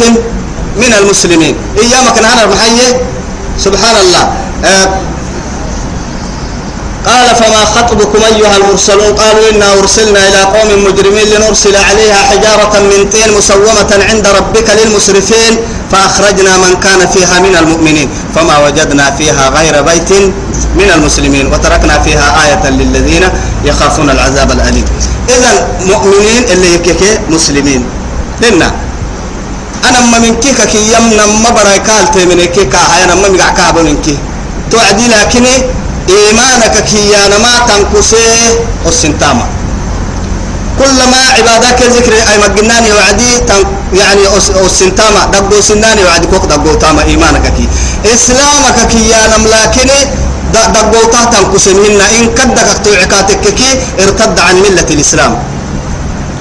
من 0.77 0.93
المسلمين. 0.99 1.55
إيامك 1.77 2.17
نهار 2.21 2.45
المحيي 2.45 2.97
سبحان 3.59 3.95
الله. 3.95 4.23
آه 4.65 4.89
قال 7.03 7.35
فما 7.35 7.65
خطبكم 7.65 8.19
أيها 8.35 8.57
المرسلون؟ 8.57 9.13
قالوا 9.13 9.49
إنا 9.51 9.73
أرسلنا 9.73 10.19
إلى 10.27 10.41
قوم 10.55 10.85
مجرمين 10.85 11.27
لنرسل 11.35 11.75
عليها 11.75 12.15
حجارة 12.15 12.79
من 12.79 13.09
طين 13.11 13.37
مسومة 13.37 13.91
عند 14.09 14.27
ربك 14.27 14.67
للمسرفين 14.69 15.57
فأخرجنا 15.91 16.57
من 16.57 16.79
كان 16.83 17.07
فيها 17.07 17.39
من 17.39 17.55
المؤمنين. 17.55 18.09
فما 18.35 18.57
وجدنا 18.65 19.11
فيها 19.11 19.49
غير 19.49 19.81
بيت 19.81 20.11
من 20.79 20.89
المسلمين 20.95 21.53
وتركنا 21.53 21.99
فيها 21.99 22.27
آية 22.45 22.69
للذين 22.69 23.23
يخافون 23.65 24.09
العذاب 24.09 24.51
الأليم. 24.51 24.85
إذا 25.29 25.67
مؤمنين 25.85 26.43
اللي 26.51 26.73
يكيك 26.73 27.21
مسلمين. 27.29 27.85
لنا 28.43 28.69
أنا 29.89 29.99
ما 30.11 30.17
من 30.19 30.35
كيك 30.43 30.59
كي 30.71 30.81
يمنا 30.93 31.25
ما 31.43 31.49
برايكال 31.49 32.11
تمني 32.13 32.47
كيكا 32.55 32.77
هاي 32.91 33.03
أنا 33.03 33.15
ما 33.15 33.27
مقع 33.29 33.49
كابو 33.57 33.81
من 33.87 33.97
كي. 34.05 34.17
توعدي 34.71 35.07
لكن 35.07 35.45
إيمانك 36.09 36.75
كي 36.89 37.15
أنا 37.25 37.37
ما 37.43 37.51
تنكسي 37.67 38.25
السنتاما 38.87 39.45
كلما 40.79 41.19
عبادك 41.37 41.79
ذكر 41.95 42.13
أي 42.13 42.37
مجناني 42.43 42.89
وعدي 42.97 43.29
يعني 43.93 44.21
السنتاما 44.65 45.21
دقو 45.33 45.61
سناني 45.61 46.03
وعدي 46.03 46.27
كوك 46.27 46.45
دقو 46.45 46.73
تاما 46.81 47.03
إيمانك 47.03 47.45
كي. 47.57 47.65
إسلامك 48.13 48.77
كي 48.91 49.15
أنا 49.25 49.37
ملاكن 49.37 49.89
دقو 50.53 51.01
تاتا 51.13 51.39
كسمهن 51.53 52.01
إن 52.17 52.25
كدك 52.37 52.69
توعكاتك 52.85 53.43
كي 53.57 53.69
ارتد 54.03 54.39
عن 54.39 54.55
ملة 54.65 54.87
الإسلام. 54.95 55.33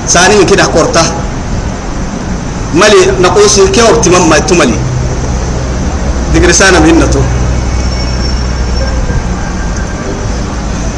ثاني 0.08 0.44
كده 0.44 0.64
قرطه 0.64 1.04
ملي 2.74 3.02
نقوس 3.20 3.60
كي 3.74 3.82
وقت 3.82 4.08
ما 4.08 4.38
تملي 4.38 4.78
دقرسانا 6.34 6.78
بهنتو 6.78 7.20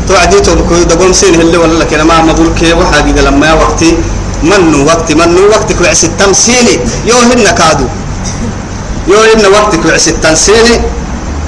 توعدي 0.09 0.41
تو. 0.41 0.55
بكو 0.55 0.75
دقوم 0.85 1.13
سين 1.13 1.35
هلي 1.41 1.57
ولا 1.57 1.79
لك. 1.81 1.95
ما 1.95 2.23
مدول 2.23 2.53
كي 2.61 2.73
وحاجة 2.73 3.21
لما 3.21 3.53
وقتي 3.53 3.97
منو 4.43 4.87
وقت 4.87 5.13
منو 5.13 5.49
وقت 5.51 5.73
كوعس 5.73 6.05
التمثيلي. 6.05 6.77
يو 7.09 7.17
هن 7.17 7.49
كادو. 7.59 7.87
يو 9.09 9.17
هن 9.17 9.47
وقت 9.57 9.77
كوعس 9.83 10.09
التمثيلي. 10.09 10.81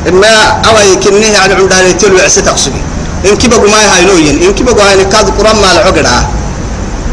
إما 0.08 0.28
أوي 0.68 0.96
كنيه 1.04 1.26
يعني 1.36 1.54
عند 1.54 1.72
هاي 1.72 1.92
تلو 1.92 2.18
عس 2.18 2.34
تقصبي 2.34 2.80
إن 3.28 3.36
كي 3.36 3.48
بقوا 3.48 3.68
ما 3.68 3.80
هاي 3.92 4.04
نوين. 4.08 4.42
إن 4.42 4.52
كي 4.56 4.64
بقوا 4.64 4.82
هاي 4.88 5.04
كادو 5.04 5.30
قرآن 5.38 5.56
مال 5.56 5.78
عقدها 5.86 6.20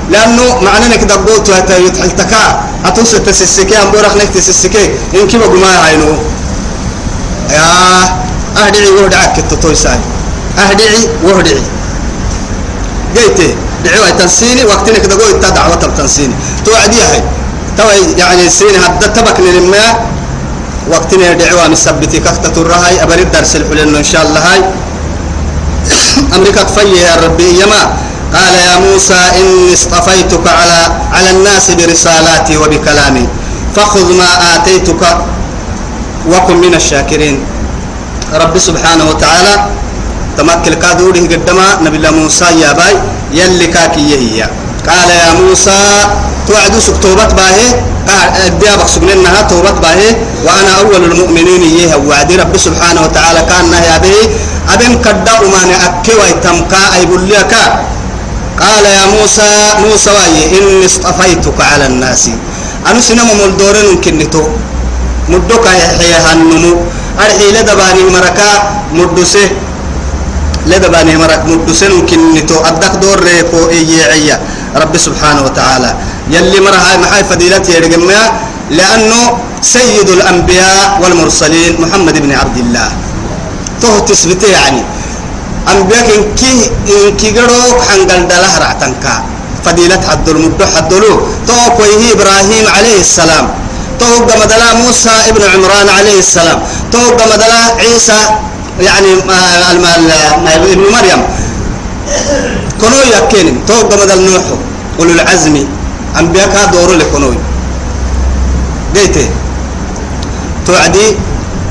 لأنه 0.09 0.61
معنى 0.61 0.85
إنك 0.85 1.03
دقوت 1.03 1.49
هتا 1.49 1.77
يتحلتكا 1.77 2.63
أتوس 2.85 3.11
تسسكي 3.11 3.77
أم 3.77 3.91
بورخ 3.91 4.15
نك 4.15 4.29
تسسكي. 4.35 4.85
إن 5.13 5.27
كي 5.27 5.37
بقوا 5.37 5.57
ما 5.57 5.87
هاي 5.87 5.95
نو 5.97 6.15
يا 7.49 7.67
أهدي 8.57 8.89
وهدعك 8.89 9.39
التطوي 9.39 9.75
ساي. 9.75 9.99
أهدعي 10.59 11.07
وهدعي 11.23 11.61
جيتي 13.15 13.55
دعوة 13.85 14.09
تنسيني 14.09 14.65
وقتنا 14.65 14.97
كده 14.97 15.15
قوي 15.15 15.33
دعوة 15.39 15.75
تنسيني 15.75 16.33
توعدي 16.65 17.01
هاي. 17.03 17.23
توي 17.77 18.13
يعني 18.17 18.49
سيني 18.49 18.77
هدا 18.77 19.07
تبك 19.07 19.39
للما 19.39 19.85
وقتنا 20.91 21.33
دعوة 21.33 21.67
مثبتي 21.67 22.19
كفت 22.19 22.45
ترهاي 22.55 23.03
أبرد 23.03 23.31
درس 23.31 23.55
الحلين 23.55 23.95
إن 23.95 24.03
شاء 24.03 24.21
الله 24.25 24.39
هاي. 24.39 24.61
أمريكا 26.35 26.63
كفية 26.63 26.99
يا 27.07 27.15
ربي. 27.23 27.49
يما 27.61 27.97
قال 28.33 28.53
يا 28.53 28.75
موسى 28.79 29.21
إني 29.39 29.73
اصطفيتك 29.73 30.45
على 30.47 30.81
على 31.13 31.29
الناس 31.31 31.71
برسالاتي 31.71 32.57
وبكلامي. 32.57 33.27
فخذ 33.75 34.07
ما 34.13 34.29
آتيتك 34.55 35.03
وكن 36.31 36.57
من 36.57 36.73
الشاكرين. 36.73 37.37
رب 38.33 38.55
سبحانه 38.57 39.05
وتعالى 39.09 39.53
تمكل 40.37 40.73
كادوره 40.73 41.23
قدما 41.31 41.67
نبي 41.85 41.97
الله 41.97 42.11
موسى 42.11 42.45
يا 42.61 42.73
باي 42.73 42.93
يلي 43.31 43.67
كاكي 43.67 44.17
هي 44.17 44.49
قال 44.89 45.09
يا 45.09 45.31
موسى 45.41 45.79
توعد 46.47 46.73
سكتوبت 46.79 47.31
باهي. 47.37 47.67
ديابك 48.59 48.87
سبنينها 48.87 49.41
توبت 49.41 49.77
باهي. 49.83 50.09
وأنا 50.45 50.71
أول 50.81 51.01
المؤمنين 51.11 51.61
إيه 51.61 51.95
وعد 51.95 52.31
رب 52.31 52.53
سبحانه 52.57 53.01
وتعالى 53.05 53.41
كان 53.49 53.73
يا 53.73 53.97
به. 53.97 54.17
أبن 54.73 55.01
كدأ 55.05 55.35
وما 55.43 55.61
نأكي 55.65 56.13
ويتمكا 56.19 56.81
أي 56.95 57.05
بليك 57.05 57.53
قال 58.61 58.85
يا 58.85 59.05
موسى 59.17 59.49
موسى 59.81 60.09
واي 60.11 60.37
إني 60.57 60.85
اصطفيتك 60.85 61.57
على 61.57 61.85
الناس. 61.85 62.29
أنا 62.87 63.01
سنم 63.01 63.27
مولدورين 63.39 64.01
كنتو. 64.03 64.43
مدوك 65.29 65.65
يحيى 65.65 66.17
هنمو. 66.25 66.73
أرحي 67.19 67.47
لدباني 67.55 68.03
مركا 68.13 68.49
مدوسه 68.93 69.49
لدباني 70.69 71.13
مرك 71.17 71.41
مدوسين 71.49 72.05
كنتو. 72.05 72.57
أدك 72.69 72.93
دور 73.01 73.19
ريكو 73.19 73.59
إيعيا 73.69 74.37
رب 74.75 74.93
سبحانه 74.97 75.41
وتعالى. 75.47 75.91
يلي 76.29 76.59
مرها 76.59 76.97
محاي 77.01 77.23
فضيلتي 77.23 77.71
يرجمها 77.77 78.23
لأنه 78.71 79.21
سيد 79.61 80.09
الأنبياء 80.09 80.99
والمرسلين 81.01 81.81
محمد 81.81 82.15
بن 82.21 82.31
عبد 82.31 82.57
الله. 82.57 82.89
تو 83.81 83.99
تثبته 84.07 84.47
يعني. 84.47 84.83
أنبياء 85.71 86.07
إنكي 86.17 86.71
إنكي 87.07 87.29
قروك 87.37 87.77
حنقل 87.87 88.27
دلها 88.27 88.59
رعتنكا 88.59 89.13
فضيلة 89.65 90.01
حد 90.09 90.29
المدو 90.29 90.65
حدلو 90.75 91.13
تو 91.47 91.55
كويه 91.77 92.11
إبراهيم 92.13 92.65
عليه 92.75 92.99
السلام. 92.99 93.45
تو 93.99 94.05
قمدلا 94.27 94.73
موسى 94.73 95.15
ابن 95.29 95.43
عمران 95.53 95.89
عليه 95.89 96.19
السلام. 96.19 96.59
تو 96.91 96.99
قمدلا 97.19 97.61
عيسى 97.79 98.19
يعني 98.79 99.11
ابن 100.73 100.83
مريم. 100.91 101.21
كنو 102.81 102.99
يكين 103.15 103.47
تو 103.67 103.73
قمدل 103.87 104.21
نوح. 104.27 104.45
أولو 104.99 105.11
العزم. 105.11 105.55
أنبياء 106.19 106.69
دورو 106.73 106.93
لكنوي 106.93 107.37
قيته 108.95 109.27
توعدي. 110.67 111.07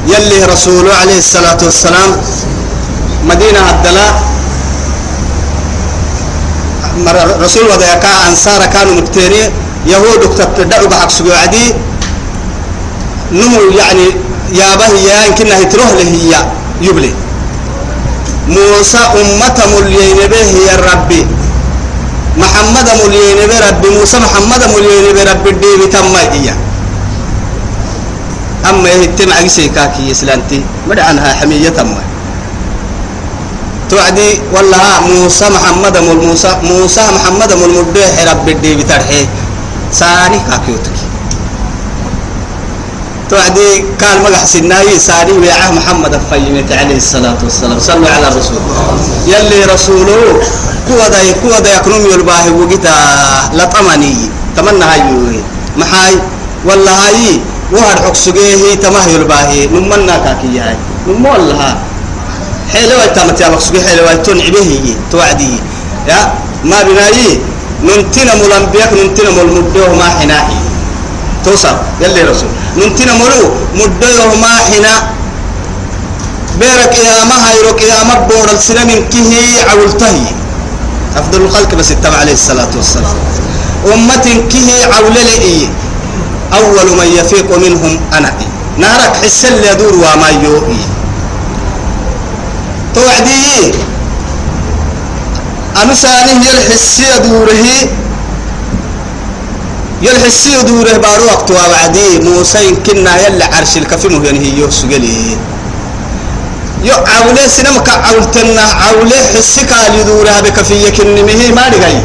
يلي 0.08 0.38
رسوله 0.52 0.94
عليه 0.94 1.18
الصلاة 1.18 1.60
والسلام. 1.62 2.10
مدينة 3.24 3.70
الدلاء 3.70 4.14
رسول 7.40 7.64
وذاك 7.66 8.04
أنصار 8.28 8.66
كانوا 8.66 8.94
مكتيرين 8.94 9.50
يهود 9.86 10.20
تدعوا 10.58 10.88
بحق 10.88 11.10
سجوعدي 11.10 11.74
نمو 13.32 13.60
يعني 13.78 14.06
يا 14.52 14.76
به 14.76 14.92
يا 15.08 15.26
يمكن 15.26 15.46
هتروح 15.52 15.90
له 15.96 16.04
هي 16.04 16.32
يبلي. 16.82 17.12
موسى 18.48 18.98
أمة 18.98 19.58
مليين 19.74 20.20
به 20.28 20.48
يا 20.68 20.76
ربي. 20.92 21.26
محمد 22.36 22.88
مليين 23.04 23.38
به 23.48 23.58
ربي. 23.68 23.88
موسى 23.88 24.16
محمد 24.18 24.62
مليين 24.76 25.14
به 25.16 25.22
ربي. 25.32 25.50
دي 25.50 25.72
بتم 25.86 26.16
إياه 26.16 26.56
أما 28.70 28.88
يهتم 28.88 29.32
عقسي 29.32 29.68
كاكي 29.68 30.10
يسلانتي 30.10 30.62
مدعنها 30.88 31.32
حمية 31.34 31.68
تمّا 31.68 32.02
توعدي 33.92 34.40
والله 34.56 35.00
موسى 35.04 35.46
محمد 35.52 35.96
مول 35.98 36.16
موسى 36.24 36.48
موسى 36.64 37.04
محمد 37.12 37.52
مول 37.60 37.72
مدح 37.84 38.12
رب 38.32 38.48
الدي 38.48 38.80
بترحي. 38.80 39.28
ساني 39.92 40.40
كاكيوتك 40.48 40.96
توعدي 43.28 43.84
قال 44.00 44.16
مقح 44.24 44.44
سناي 44.48 44.96
ساني 44.98 45.32
ويعه 45.32 45.70
محمد 45.76 46.12
الفيمة 46.14 46.68
عليه 46.72 46.96
الصلاة 46.96 47.36
والسلام. 47.44 47.78
صلوا 47.80 48.08
على 48.08 48.28
الرسول. 48.32 48.60
يلي 49.28 49.60
رسوله 49.68 50.40
كوا 50.88 51.08
دا 51.12 51.20
كوا 51.44 51.60
دا 51.60 51.70
يكنوم 51.76 52.02
يلباه 52.16 52.44
وقتا 52.56 52.96
لطمني. 53.52 54.16
تمنى 54.56 54.84
هاي 54.84 55.04
محاي 55.76 56.14
والله 56.64 56.92
هاي 57.06 57.40
وهر 57.72 57.96
حكسجيه 58.08 58.74
تمه 58.80 59.04
يلباه 59.04 59.52
نمنا 59.68 60.16
كاكي 60.24 60.60
هاي. 60.60 60.76
نمو 61.08 61.36
الله. 61.36 61.91
حلوة 62.72 63.06
تامت 63.06 63.40
يا 63.40 63.48
مقصود 63.48 63.76
حلوة 63.88 64.14
تنعبه 64.14 64.96
توعدي 65.12 65.54
يا 66.08 66.20
ما 66.64 66.82
بناي 66.82 67.38
ننتنا 67.86 68.32
ملانبياك 68.34 68.90
ننتنا 68.92 69.30
ملمدوه 69.30 69.94
ما 69.94 70.04
حناهي 70.20 70.56
توصل 71.44 71.76
يلي 72.00 72.22
رسول 72.22 72.48
ننتنا 72.76 73.12
ملو 73.14 73.42
مدوه 73.74 74.34
ما 74.42 74.52
حنا. 74.68 74.94
بيرك 76.60 76.94
يا 77.08 77.24
ما 77.24 77.36
هيرك 77.50 77.82
يا 77.82 78.04
ما 78.08 78.14
بور 78.28 78.48
السلام 78.52 78.88
كه 79.12 79.32
عولته 79.70 80.16
أفضل 81.16 81.40
الخلق 81.40 81.74
بس 81.74 81.90
التبع 81.92 82.16
عليه 82.18 82.32
الصلاة 82.32 82.68
والسلام. 82.76 83.14
أمة 83.94 84.26
كه 84.52 84.68
عول 84.96 85.14
لئي 85.14 85.68
أول 86.52 86.86
من 86.98 87.08
يفيق 87.18 87.48
منهم 87.58 88.00
أنا 88.12 88.32
نارك 88.78 89.12
حس 89.24 89.44
اللي 89.44 89.68
يدور 89.72 89.94
وما 89.94 90.28
يوئي 90.44 90.78
توعدي. 92.94 93.74
أمسانه 95.82 96.44
يلحسي 96.48 97.04
دوره 97.24 97.64
يلحسي 100.02 100.62
دوره 100.62 100.96
بارو 101.04 101.24
وقت 101.24 101.50
وعدي 101.50 102.18
موسى 102.18 102.74
كنا 102.86 103.12
يلا 103.26 103.46
عرش 103.54 103.76
الكفيم 103.76 104.24
ينهي 104.24 104.58
يوسجلي 104.58 105.36
يو 106.84 106.94
عولة 106.94 107.48
سينما 107.56 107.78
كعولتنا 107.78 108.62
عولة 108.62 109.16
حسك 109.34 109.72
على 109.72 110.02
دوره 110.02 110.40
بكفية 110.44 110.90
كنمه 110.90 111.40
ما 111.56 111.64
رجعي. 111.72 112.00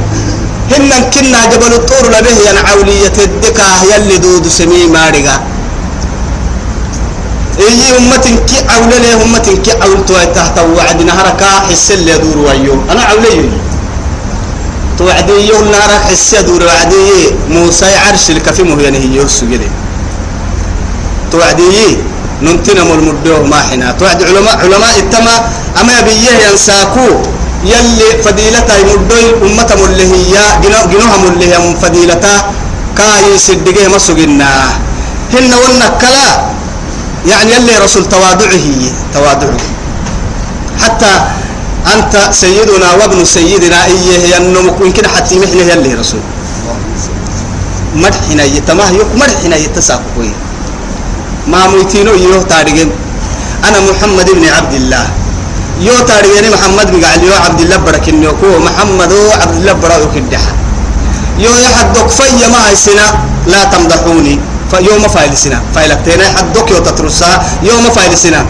هن 0.72 0.92
كنا 1.14 1.46
جبل 1.52 1.74
الطور 1.74 2.06
لبه 2.14 2.38
ين 2.50 2.58
عولية 2.68 3.18
الدكا 3.28 3.70
يلي 3.92 4.18
دود 4.18 4.48
سمي 4.48 4.88
ما 4.88 5.10
رجع. 5.10 5.38
إيه 7.60 7.98
أمة 7.98 8.26
كي 8.48 8.58
عولة 8.70 8.98
له 8.98 9.24
أمة 9.26 9.48
كي 9.66 9.72
عولتها 9.82 10.26
تحت 10.26 10.60
وعد 10.78 11.02
نهرك 11.02 11.42
حس 11.70 11.92
اللي 11.92 12.12
يدور 12.12 12.38
ويو 12.38 12.76
أنا 12.92 13.02
عولي 13.02 13.50
توعدي 14.98 15.38
يوم 15.50 15.66
نهرك 15.74 16.02
حس 16.10 16.34
يدور 16.34 16.64
وعدي. 16.64 17.34
موسى 17.50 17.86
عرش 18.06 18.26
الكفي 18.30 18.64
مهينه 18.64 18.98
يوسو 19.18 19.46
جدي 19.52 19.70
توعدي 21.32 21.98
ننتنا 22.42 22.84
ملمدوه 22.84 23.42
ما 23.52 23.60
حنا. 23.68 23.92
توعد 24.00 24.24
علماء 24.24 24.56
علماء 24.64 24.94
التما 25.00 25.36
أما 25.82 26.02
بيه 26.06 26.30
ينساكو. 26.46 27.10
يلي 27.66 28.22
فضيلتها 28.26 28.78
يمدوي 28.78 29.28
أمة 29.46 29.70
ملهية 29.82 30.46
جنوها 30.92 31.18
ملهية 31.26 31.58
من 31.58 31.74
فضيلتها 31.82 32.38
كاي 32.98 33.38
سدقه 33.38 33.88
مسجنا 33.96 34.50
هن 35.34 35.52
ونكلا 35.64 36.30
يعني 37.26 37.52
يلي 37.52 37.78
رسول 37.84 38.06
تواضعه 38.06 38.68
تواضعه 39.14 39.58
حتى 40.84 41.14
أنت 41.94 42.14
سيدنا 42.32 42.92
وابن 43.00 43.26
سيدنا 43.26 43.86
إيه 43.86 44.36
ينم 44.36 44.72
يمكن 44.82 45.08
حتى 45.08 45.40
محنه 45.40 45.66
يلي 45.72 45.94
رسول. 45.94 46.20
مدحنا 47.96 48.44
يتماه 48.44 48.92
يك 48.92 49.10
مدحنا 49.16 49.56
يتساقوي 49.56 50.32
ما 51.48 51.68
موتينو 51.68 52.14
يو 52.14 52.42
تاريخ 52.46 52.88
أنا 53.64 53.80
محمد 53.90 54.28
بن 54.38 54.46
عبد 54.46 54.74
الله. 54.74 55.06
يو 55.82 55.98
تاريخ 56.06 56.54
محمد 56.54 56.88
بن 56.92 57.04
علي 57.06 57.34
عبد 57.34 57.62
الله 57.62 57.78
بركن 57.78 58.24
يكو 58.24 58.52
محمد 58.68 59.14
عبد 59.42 59.56
الله 59.56 59.74
براء 59.74 60.04
كدحا 60.16 60.54
يو 61.40 61.54
يحدك 61.66 62.08
في 62.10 62.48
ما 62.54 62.72
السنة 62.72 63.08
لا 63.48 63.64
تمدحوني. 63.64 64.57
فيوم 64.72 65.04
فايل 65.08 65.38
سنة 65.38 65.60
فايلك 65.76 66.00
تينا 66.06 66.26
حدك 66.38 66.72
يو 66.72 66.80
تترسا 66.88 67.32
يوم 67.64 67.86
فايل 67.96 68.18
سنة 68.18 68.46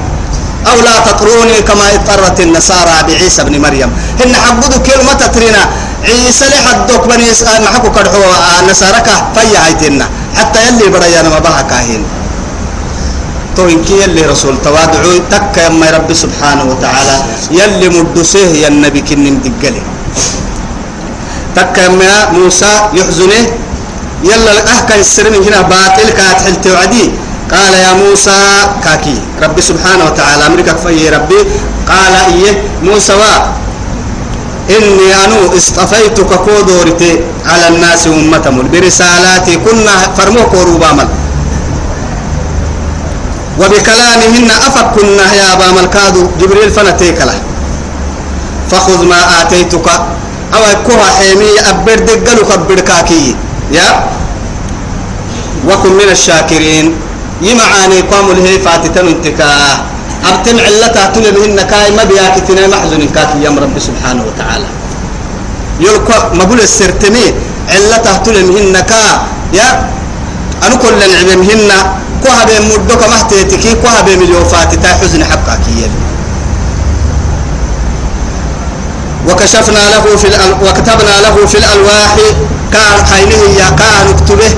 أو 0.68 0.78
لا 0.82 1.00
تطروني 1.08 1.62
كما 1.62 1.86
اضطرت 1.96 2.40
النصارى 2.42 2.96
بعيسى 3.08 3.44
بن 3.44 3.56
مريم 3.62 3.90
هن 4.20 4.34
حبدوا 4.36 4.80
كلمة 4.88 5.14
تترينا 5.14 5.64
عيسى 6.06 6.46
لحدك 6.46 7.04
بني 7.08 7.28
محكو 7.66 7.90
كرحوا 7.92 8.62
نصارك 8.70 9.08
فيا 9.36 9.60
هايتنا 9.66 10.06
حتى 10.38 10.60
يلي 10.68 10.86
بريانا 10.94 11.30
ما 11.30 11.40
بها 11.40 11.62
كاهين 11.70 12.04
تو 13.56 13.66
إنك 13.70 13.90
يلي 13.90 14.22
رسول 14.32 14.56
توادعو 14.66 15.12
تك 15.32 15.56
يما 15.66 15.88
ربي 15.96 16.14
سبحانه 16.14 16.64
وتعالى 16.72 17.16
يلي 17.52 17.88
مدسيه 17.90 18.54
يا 18.64 18.68
النبي 18.68 19.02
كنن 19.08 19.42
دقلي 19.44 19.82
تك 21.56 21.76
يما 21.86 22.30
موسى 22.38 22.74
يحزنه 22.94 23.42
يلا 24.24 24.68
أحكى 24.74 25.00
السر 25.00 25.30
من 25.30 25.44
هنا 25.46 25.62
باطل 25.62 26.10
كات 26.10 26.42
حلت 26.42 26.68
وعدي 26.68 27.12
قال 27.52 27.74
يا 27.74 27.94
موسى 27.94 28.40
كاكي. 28.84 29.18
ربي 29.44 29.62
سبحانه 29.62 30.06
وتعالى 30.06 30.48
أمريكا 30.48 30.74
في 30.74 31.10
ربي. 31.10 31.40
قال 31.88 32.14
إيه؟ 32.34 32.54
موسى 32.84 33.14
وا. 33.14 33.36
إني 34.70 35.08
أنو 35.26 35.56
اصطفيتك 35.58 36.32
كودورتي 36.46 37.20
على 37.46 37.68
الناس 37.68 38.08
أمة 38.08 38.46
برسالاتي 38.74 39.56
كنا 39.64 39.96
فرموك 40.18 40.54
وربامل. 40.54 41.08
وبكلامهن 43.60 44.50
أفكنا 44.68 45.26
يا 45.34 45.54
أبا 45.54 45.68
ملكادو 45.72 46.22
جبريل 46.42 46.70
فنتيك 46.72 47.22
له. 47.22 47.40
فخذ 48.72 49.06
ما 49.06 49.42
آتيتك. 49.42 49.88
أو 50.54 50.64
كوها 50.84 51.10
حيمي 51.18 51.52
أبر 51.70 51.96
دقلو 51.96 52.44
كبر 52.50 52.80
كاكي. 52.80 53.36
يا. 53.72 53.90
وكن 55.68 55.92
من 55.94 56.10
الشاكرين. 56.12 56.96
يمعاني 57.42 58.00
قام 58.12 58.32
له 58.32 58.58
فاتتن 58.66 59.08
انتكا 59.08 59.50
أبتم 60.26 60.60
علتها 60.60 61.06
تلمهن 61.14 61.62
كاي 61.62 61.92
ما 61.92 62.04
بياكتنا 62.04 62.68
محزن 62.68 63.02
كاكي 63.16 63.44
يا 63.44 63.50
رب 63.50 63.76
سبحانه 63.80 64.24
وتعالى. 64.28 64.70
يلقى 65.80 66.36
مقول 66.36 66.60
السرتمي. 66.60 67.34
علتها 67.70 68.18
تلمهن 68.26 68.76
كا. 68.90 69.04
يا. 69.54 69.90
أنا 70.64 70.76
كل 70.76 70.98
نعمهن 70.98 71.70
كوها 72.24 72.46
بين 72.46 72.62
مدوك 72.70 73.02
مهتيتكي 73.10 73.74
كوها 73.82 74.02
بين 74.02 74.20
مليون 74.20 74.44
فاتتا 74.44 74.88
حزن 74.88 75.24
حقك 75.24 75.68
يلي 75.68 76.02
وكشفنا 79.30 79.84
له 79.94 80.16
في 80.18 80.28
الأل... 80.28 80.52
وكتبنا 80.64 81.16
له 81.22 81.46
في 81.46 81.58
الألواح. 81.58 82.16
كان 82.74 83.06
خينه 83.12 83.42
يا 83.60 83.70
كان 83.80 84.08
اكتبه 84.14 84.50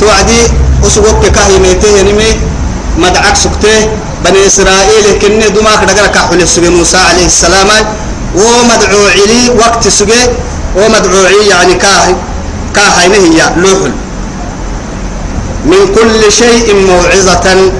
توعدي 0.00 0.40
أسوق 0.86 1.26
كهيمته 1.26 2.02
نمي 2.02 2.30
مدعك 2.98 3.36
سكته 3.36 3.88
بني 4.24 4.46
إسرائيل 4.46 5.06
كني 5.22 5.48
دماغ 5.48 5.84
دقرا 5.84 6.06
كحول 6.06 6.40
موسى 6.70 6.96
عليه 6.96 7.26
السلام 7.26 7.68
ومدعو 8.34 9.02
علي 9.16 9.50
وقت 9.58 9.88
سجى 9.88 10.22
ومدعو 10.76 11.24
علي 11.26 11.46
يعني 11.48 11.74
كاه 11.74 12.16
كاهينه 12.74 13.36
يا 13.38 13.46
لوحل 13.56 13.92
من 15.66 15.82
كل 15.96 16.32
شيء 16.32 16.66
موعظة 16.86 17.72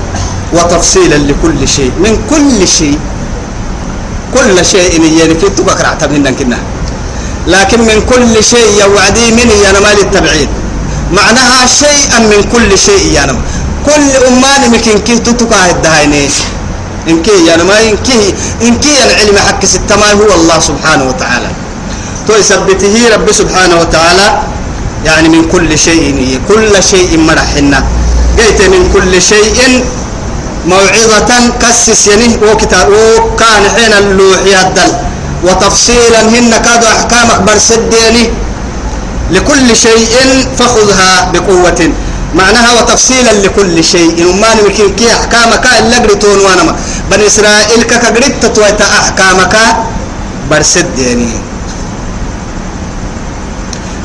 وتفصيلا 0.52 1.14
لكل 1.14 1.68
شيء 1.68 1.92
من 2.04 2.18
كل 2.30 2.68
شيء 2.68 2.98
كل 4.34 4.64
شيء 4.64 5.02
يعني 5.18 5.34
في 5.34 5.48
تبكر 5.48 5.84
اعتمدنا 5.84 6.30
كنا 6.30 6.58
لكن 7.46 7.80
من 7.80 8.02
كل 8.10 8.44
شيء 8.44 8.68
يوعدي 8.80 9.30
مني 9.32 9.70
أنا 9.70 9.80
مالي 9.80 10.02
التبعيد. 10.02 10.48
معناها 11.12 11.66
شيئا 11.66 12.18
من 12.18 12.42
كل 12.52 12.78
شيء 12.78 13.12
يعني 13.12 13.32
كل 13.86 14.26
أمان 14.26 14.70
ممكن 14.70 14.98
كي 14.98 15.18
تتكا 15.18 15.70
الدهيني 15.70 16.28
إن 17.08 17.22
كي 17.22 17.46
يعني 17.46 17.62
ما 17.64 17.80
إن 17.80 17.96
كي 17.96 18.34
إن 18.62 18.74
كي 18.78 19.04
العلم 19.04 19.38
حق 19.38 19.64
ستما 19.64 20.12
هو 20.12 20.34
الله 20.34 20.58
سبحانه 20.60 21.04
وتعالى. 21.08 21.50
تو 22.28 22.36
يثبته 22.36 22.94
رب 23.14 23.32
سبحانه 23.32 23.76
وتعالى. 23.80 24.42
يعني 25.04 25.28
من 25.28 25.48
كل 25.48 25.78
شيء 25.78 26.40
كل 26.48 26.82
شيء 26.82 27.18
مرحنا. 27.18 27.84
جيت 28.38 28.60
من 28.62 28.82
كل 28.94 29.22
شيء 29.22 29.84
موعظة 30.66 31.30
كسس 31.60 32.06
يعني 32.06 32.36
وكتاب 32.52 32.88
وكان 32.88 33.62
حين 33.74 33.92
اللوح 33.92 34.38
يدل 34.44 34.92
وتفصيلا 35.44 36.20
هن 36.20 36.52
كادوا 36.64 36.88
أحكامك 36.88 37.40
برسديني 37.46 38.24
لكل 39.30 39.76
شيء 39.76 40.14
فخذها 40.58 41.30
بقوة. 41.32 41.92
معناها 42.34 42.82
وتفصيلا 42.82 43.32
لكل 43.32 43.84
شيء. 43.84 44.26
وما 44.26 44.54
نمكن 44.54 44.96
كي 44.98 45.12
أحكامك 45.12 45.64
إلا 45.78 45.96
قريتون 45.98 46.38
وأنا 46.38 46.76
بني 47.10 47.26
إسرائيل 47.26 47.82
كقريت 47.82 48.34
تتويت 48.42 48.80
أحكامك 48.80 49.56
برسديني 50.50 51.32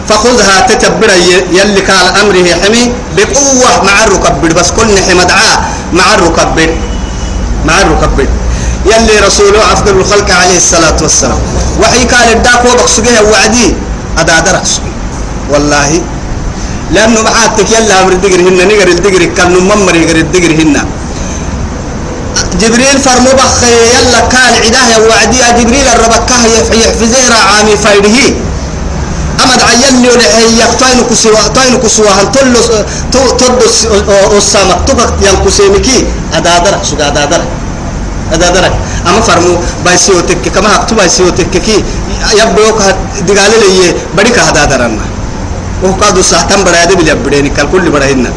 فخذها 0.09 0.67
تتبر 0.69 1.09
يلي 1.51 1.81
قال 1.81 2.07
أمره 2.21 2.47
حمي 2.61 2.93
بقوة 3.17 3.83
مع 3.83 4.03
الركبر. 4.03 4.53
بس 4.53 4.71
كل 4.71 4.93
حمدعاء 5.09 5.57
مع 5.93 6.13
الركبر. 6.13 6.69
مع 7.65 7.81
الركبر. 7.81 8.27
يلي 8.85 9.15
رسوله 9.27 9.73
أفضل 9.73 9.93
الخلق 10.01 10.29
عليه 10.41 10.57
الصلاة 10.57 10.97
والسلام. 11.01 11.39
وحي 11.81 12.03
قال 12.05 12.27
الداك 12.37 12.61
وبقصقها 12.65 13.21
وعدي 13.21 13.73
أدا 14.17 14.39
درس 14.39 14.81
والله 15.51 16.01
لأنه 16.91 17.21
معاتك 17.21 17.67
يلا 17.71 18.01
أمر 18.01 18.11
الدقر 18.11 18.39
هنا 18.47 18.63
نقر 18.65 18.87
الدقر 18.87 19.25
كان 19.37 19.51
ممر 19.69 19.95
يقر 19.95 20.15
الدقر 20.15 20.51
هنا. 20.61 20.85
جبريل 22.61 22.97
فرمو 23.05 23.31
بخ 23.39 23.63
يلا 23.95 24.19
كان 24.33 24.53
عداه 24.65 24.99
وعدي 25.09 25.39
جبريل 25.59 25.87
الربكاه 25.95 26.43
يحفظه 26.81 27.35
عامي 27.49 27.77
فايده. 27.83 28.17
أمد 29.43 29.61
عيني 29.69 30.07
ولحي 30.09 30.57
يقطعين 30.63 30.99
كسوا 31.09 31.47
طين 31.55 31.75
كسوا 31.83 32.09
هل 32.09 32.31
تلص 32.31 32.67
تدس 33.39 33.87
السماء 34.37 34.77
تبقى 34.87 35.07
ينكسيمكي 35.21 36.07
أدادرك 36.33 36.83
سوق 36.83 37.01
أدادرك. 38.33 38.73
أدادرك 38.73 38.73
أما 39.07 39.21
فرمو 39.21 39.57
بايسيو 39.85 40.19
تك 40.19 40.49
كما 40.49 40.75
أكتب 40.75 40.97
بايسيو 40.97 41.29
تك 41.29 41.57
كي 41.57 41.83
يبدوك 42.33 42.79
دقال 43.27 43.51
لي 43.61 43.93
بديك 44.17 44.39
أدادرنا. 44.39 45.05
وقادو 45.83 46.21
ساعتم 46.21 46.63
برا 46.63 46.83
يدي 46.83 46.95
بلي 46.95 47.49
كل 47.49 47.67
كل 47.71 47.89
برا 47.89 48.05
هنا 48.05 48.31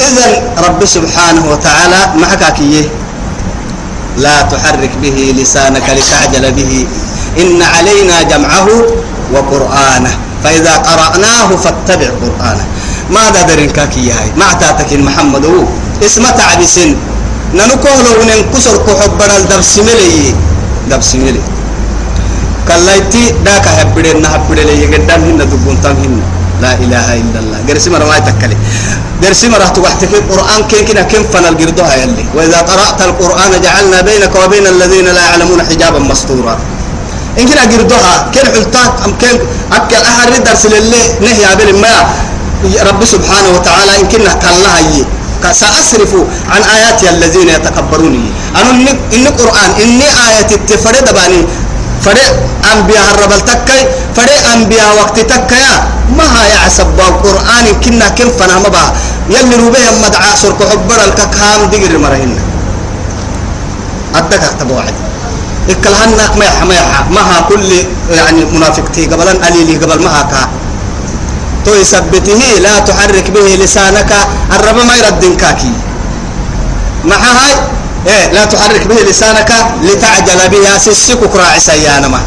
إذن 0.00 0.42
رب 0.58 0.84
سبحانه 0.84 1.44
وتعالى 1.52 2.00
معك 2.16 2.52
كيه 2.52 2.88
لا 4.16 4.42
تحرك 4.42 4.90
به 5.02 5.34
لسانك 5.36 5.86
لتعجل 5.90 6.52
به. 6.52 6.86
إن 7.38 7.62
علينا 7.62 8.22
جمعه 8.22 8.68
وقرآنه. 9.32 10.12
فإذا 10.44 10.74
قرأناه 10.76 11.56
فاتبع 11.56 12.08
قرآنه. 12.22 12.64
ماذا 13.10 13.42
درين 13.42 13.70
كاكي 13.70 14.10
هاي؟ 14.12 14.32
ما 14.36 14.44
اعتاتك 14.44 14.92
محمد 14.92 15.44
هو 15.46 15.64
اسمه 16.04 16.30
تعبسن 17.50 17.68
ننكوه 17.70 18.20
وننكسر 18.20 18.76
كحبنا 18.86 19.36
الدبس 19.36 19.78
ملي 19.78 20.34
دبس 20.90 21.14
ملي 21.14 21.40
كلايتي 22.68 23.34
داك 23.44 23.68
هبدين 23.68 24.22
نهبدين 24.22 24.66
لي 24.66 24.86
قدام 24.86 25.20
هنا 25.24 25.44
دبون 25.44 25.80
تام 25.82 25.96
هنا. 25.96 26.22
لا 26.60 26.72
إله 26.76 27.06
إلا 27.14 27.38
الله. 27.40 27.58
قرسي 27.68 27.90
مرة 27.90 28.04
ما 28.04 28.16
يتكلي 28.16 28.56
قرسي 29.24 29.48
مرة 29.48 29.64
تقحتك 29.64 30.12
القرآن 30.14 30.60
كين 30.68 30.84
كنا 30.86 31.02
كم 31.02 31.24
فن 31.32 31.44
القردوها 31.48 31.94
يلي 31.96 32.24
وإذا 32.36 32.60
قرأت 32.60 33.02
القرآن 33.02 33.52
جعلنا 33.64 34.00
بينك 34.00 34.34
وبين 34.36 34.66
الذين 34.66 35.06
لا 35.08 35.22
يعلمون 35.24 35.62
حجابا 35.62 35.98
مستورا. 35.98 36.58
إن 37.38 37.48
كنا 37.48 37.64
قردوها 37.72 38.14
كن 38.34 38.46
حلتات 38.54 38.92
أم 39.04 39.12
كن 39.20 39.36
أكل 39.72 40.02
أحد 40.04 40.44
درس 40.44 40.66
لله 40.66 41.04
نهي 41.24 41.44
قبل 41.44 41.68
ما. 41.80 41.94
رب 42.60 43.00
سبحانه 43.04 43.50
وتعالى 43.56 43.92
إن 44.00 44.06
كنا 44.12 44.32
كالله 44.36 44.78
يي 44.78 45.04
سأصرف 45.46 46.12
عن 46.52 46.62
آياتي 46.62 47.10
الذين 47.10 47.48
يتكبرون. 47.48 48.14
أنا 48.56 48.70
إن 49.14 49.26
القرآن 49.26 49.70
إني 49.82 50.08
آية 50.28 50.50
التفرد 50.50 51.06
باني. 51.14 51.40
فري 52.04 52.26
أنبياء 52.72 53.06
الربل 53.14 53.40
تكاي 53.40 53.80
فري 54.16 54.36
أنبياء 54.54 54.88
وقت 55.00 55.20
تكايا. 55.20 55.76
ما 56.16 56.24
هي 56.24 56.52
عسب 56.64 57.00
القرآن 57.00 57.66
كنا 57.84 58.08
كم 58.08 58.28
فنا 58.38 58.58
مبا 58.58 58.84
يلي 59.30 59.56
روبيه 59.56 59.90
مدعى 60.04 60.32
سرق 60.42 60.60
حبر 60.70 60.98
الككام 61.04 61.60
دقر 61.72 61.98
مرهن. 61.98 62.32
أدك 64.16 64.42
أكتب 64.44 64.70
واحد. 64.70 64.94
إكل 65.70 65.94
هنك 65.94 66.36
ما 66.36 66.44
يحا 66.44 67.04
ما 67.10 67.40
كل 67.48 67.70
يعني 68.10 68.44
منافقتي 68.44 69.06
قبلا 69.06 69.48
أليلي 69.48 69.76
قبل 69.76 70.02
ما 70.02 70.10
هاكا 70.20 70.48
تو 71.70 71.76
يثبته 71.78 72.42
لا 72.66 72.78
تحرك 72.78 73.30
به 73.30 73.46
لسانك 73.62 74.10
الرب 74.56 74.78
ما 74.88 74.94
يردن 74.98 75.36
كاكي. 75.36 75.72
مع 77.04 77.16
هاي 77.16 77.54
إيه 78.06 78.32
لا 78.32 78.44
تحرك 78.44 78.86
به 78.90 78.98
لسانك 79.10 79.50
لتعجل 79.86 80.40
بها 80.52 80.78
سسك 80.78 81.20
كراع 81.32 81.58
سيانما 81.58 82.20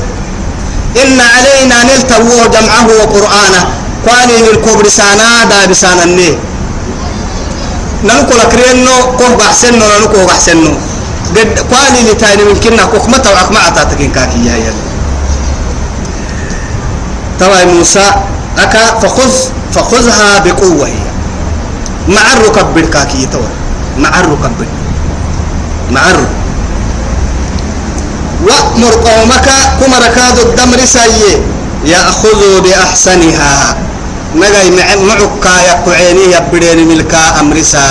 إن 1.03 1.19
علينا 1.19 1.77
نلتوه 1.83 2.47
جمعه 2.55 2.87
وقرآنه. 2.99 3.61
قاني 4.07 4.35
الكبر 4.51 4.87
سانا 4.87 5.43
دا 5.49 5.65
بسانا 5.65 6.03
الني 6.03 6.37
ننقل 8.03 8.39
كرينو 8.51 8.95
قه 9.19 9.35
بحسنو 9.39 9.85
ننقل 9.99 10.25
بحسنو 10.27 10.71
قد 11.35 11.59
قاني 11.71 11.99
لتاني 12.11 12.43
من 12.43 12.55
كنا 12.63 12.85
كوكمة 12.85 13.23
وعقمة 13.33 13.59
عتاتكين 13.59 14.11
كاكي 14.11 14.45
يا 14.45 14.55
يلي. 14.55 14.83
ترى 17.39 17.65
موسى 17.65 18.07
أكا 18.59 18.99
فخذ 18.99 19.31
فخذها 19.73 20.39
بقوة 20.45 20.87
هي. 20.87 21.03
مع 22.07 22.25
الركب 22.33 22.73
بالكاكي 22.75 23.25
توا 23.25 23.49
مع 23.97 24.19
الركب. 24.19 24.57
معر 25.91 26.19
وأمر 28.43 28.93
قومك 29.07 29.47
كما 29.79 29.97
ركاد 29.99 30.37
الدمر 30.39 30.79
سي 30.85 31.41
يأخذوا 31.85 32.59
بأحسنها. 32.59 33.75
نجاي 34.35 34.69
معك 35.05 35.45
يقعيني 35.45 36.23
يبدين 36.33 36.87
ملكا 36.87 37.39
أمرسا 37.39 37.85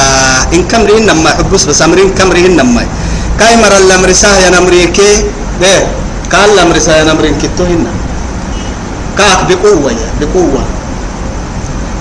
إن 0.53 0.63
كمرين 0.67 1.07
نما 1.07 1.31
حبس 1.31 1.65
بس 1.65 1.83
أمرين 1.83 2.11
كمرين 2.19 2.57
نما. 2.57 2.83
كاي 3.39 3.57
مر 3.57 3.73
الأمرسا 3.77 4.39
يا 4.39 4.51
نمريكي 4.51 5.25
ده 5.61 5.87
قال 6.33 6.51
الأمر 6.55 6.79
سينمر 6.79 7.27
كتوهن 7.43 7.87
كاك 9.23 9.41
بقوة 9.49 9.91
يا 9.93 10.11
بقوة. 10.21 10.63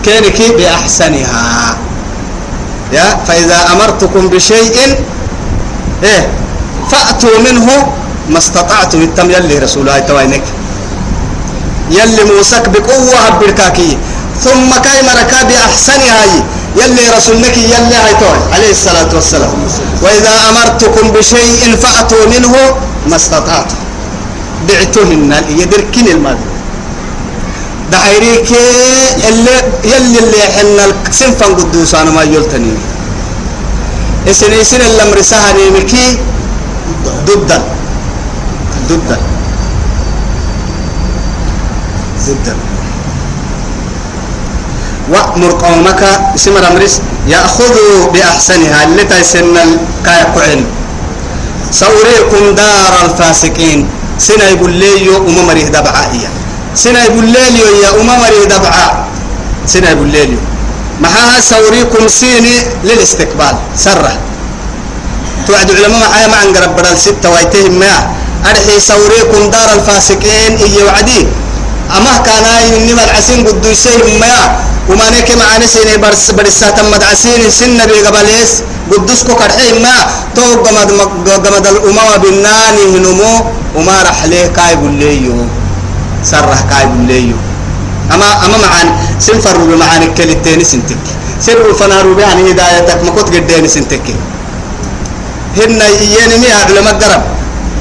كينك 0.05 0.57
بأحسنها. 0.57 1.77
يا 2.93 3.07
فإذا 3.27 3.59
أمرتكم 3.73 4.27
بشيء 4.33 4.97
إيه 6.03 6.23
فأتوا 6.91 7.37
منه 7.45 7.67
ما 8.29 8.37
استطعتم. 8.37 9.01
التم 9.01 9.31
يلي 9.31 9.57
رسول 9.57 9.81
الله 9.81 9.99
توينك. 9.99 10.43
يلي 11.91 12.23
موسك 12.33 12.69
بقوة 12.69 13.29
بركاكي 13.39 13.97
ثم 14.41 14.69
كاي 14.83 14.99
مركا 15.05 15.43
بأحسنها. 15.43 16.25
يلي 16.81 17.05
رسولك 17.17 17.57
يلي 17.57 17.97
هيتوي 18.05 18.39
عليه 18.53 18.71
الصلاة 18.71 19.11
والسلام. 19.13 19.53
وإذا 20.01 20.33
أمرتكم 20.49 21.05
بشيء 21.11 21.75
فأتوا 21.81 22.25
منه 22.25 22.53
ما 23.09 23.15
استطعتم. 23.15 23.75
بعتهن 24.67 25.31
يدركن 25.49 26.07
المال. 26.07 26.37
دحيريك 27.91 28.49
اللي 29.29 29.55
يلي 29.83 30.19
اللي 30.19 30.41
حنا 30.55 30.85
سنفا 31.11 31.45
قدوس 31.45 31.95
أنا 31.95 32.11
ما 32.11 32.23
يلتني 32.23 32.73
إسن 34.29 34.53
إسن 34.53 34.81
اللي 34.81 35.03
مرساها 35.11 35.53
نيمكي 35.53 36.17
ضدا 37.27 37.63
ضدا 38.89 39.17
ضدا 42.27 42.55
وأمر 45.11 45.51
قومك 45.51 46.01
إسم 46.35 46.57
رمرس 46.57 47.01
يأخذوا 47.27 48.11
بأحسنها 48.13 48.83
اللي 48.83 49.03
تيسن 49.03 49.57
الكايا 49.57 50.23
كعين 50.35 50.65
سأريكم 51.71 52.55
دار 52.55 52.93
الفاسقين. 53.05 53.87
سنة 54.19 54.43
يقول 54.43 54.71
لي 54.71 55.17
أمم 55.17 55.47
مريه 55.47 55.67
دبعائية. 55.67 56.29
سنة 56.75 57.07
لي 57.21 57.63
يا 57.83 57.89
أمم 58.01 58.23
دبعاء 58.47 58.93
سنة 59.67 59.93
لي 59.93 60.37
معها 61.01 61.41
سأريكم 61.41 62.07
سيني 62.07 62.55
للاستقبال. 62.83 63.55
سرة. 63.77 64.13
توعد 65.47 65.71
علماء 65.71 65.99
معايا 65.99 66.27
مع 66.27 66.43
أنقرب 66.43 66.75
بدل 66.77 66.97
ستة 66.97 67.29
ويتهم 67.29 67.79
ما 67.79 68.13
أرحي 68.45 68.79
سأريكم 68.79 69.49
دار 69.49 69.69
الفاسقين 69.73 70.57
إيه 70.61 70.83
وعدي. 70.85 71.27
أما 71.97 72.17
كان 72.25 72.45
إنما 72.77 73.03
العسين 73.03 73.47
قدوسهم 73.47 74.19
ما 74.21 74.35
وما 74.89 75.09
نك 75.09 75.29
معنا 75.31 75.65
سيني 75.67 75.97
برس 75.97 76.31
برسات 76.31 76.79
مدعسين 76.93 77.49
سن 77.49 77.77
بقبليس 77.77 78.51
قدوس 78.91 79.23
كو 79.23 79.35
كرحي 79.35 79.81
ما 79.81 79.95
تو 80.35 80.45
قمد 80.63 80.89
قمد 81.45 81.65
الأمم 81.67 82.09
بالنان 82.21 82.75
هنمو. 82.93 83.33
وما 83.75 83.97
رح 84.03 84.25
ليه 84.25 84.47
كاي 84.47 84.75
بوليو 84.75 85.60
سرح 86.23 86.61
كاي 86.69 86.85
بوليو 86.85 87.37
أما 88.13 88.45
أما 88.45 88.57
معان 88.57 88.87
سنفر 89.19 89.57
بمعان 89.57 90.01
الكلتين 90.03 90.63
سنتك. 90.63 91.03
سر 91.41 91.73
فنار 91.73 92.07
بها 92.13 92.33
هدايتك 92.37 92.99
ما 93.05 93.11
كنت 93.15 93.29
قدين 93.35 93.67
سنتك 93.67 94.05
هن 95.57 95.81
ينمي 96.15 96.47
هذا 96.47 96.71
لما 96.77 96.91
قرب. 97.01 97.23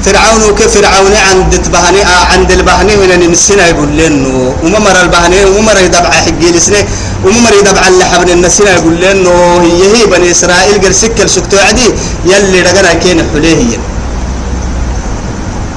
فرعون 0.05 0.41
كفرعون 0.57 1.13
عند 1.29 1.51
تبهني 1.61 2.01
عند 2.33 2.51
البهني 2.51 2.93
من 2.97 3.11
نمسنا 3.21 3.67
يقول 3.67 3.91
لنا 3.97 4.57
وممر 4.63 4.95
البهني 5.01 5.45
وممر 5.45 5.77
يدبع 5.77 6.09
حقي 6.09 6.47
لسنة. 6.57 6.81
وممر 7.25 7.53
يدبع 7.61 7.87
اللحم 7.87 8.21
النسنا 8.33 8.71
يقول 8.81 8.95
لنا 8.97 9.61
هي 9.61 9.81
هي 9.93 10.05
بني 10.09 10.31
إسرائيل 10.31 10.81
قال 10.81 10.95
سكر 10.95 11.27
سكتو 11.27 11.57
عدي 11.57 11.87
يلي 12.25 12.59
رجنا 12.65 12.93
كين 12.93 13.19
حليه 13.29 13.77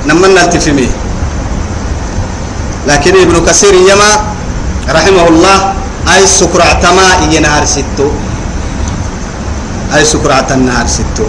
نمنا 0.09 0.45
التفمي. 0.45 0.89
لكن 2.89 3.13
ابن 3.17 3.47
كثير 3.47 3.75
يما 3.75 4.13
رحمه 4.89 5.29
الله 5.29 5.73
أي 6.15 6.27
سكر 6.27 6.63
اعتما 6.63 7.33
ينهار 7.33 7.65
ستو 7.65 8.09
أي 9.95 10.05
سكر 10.05 10.31
النهار 10.51 10.87
ستو 10.87 11.27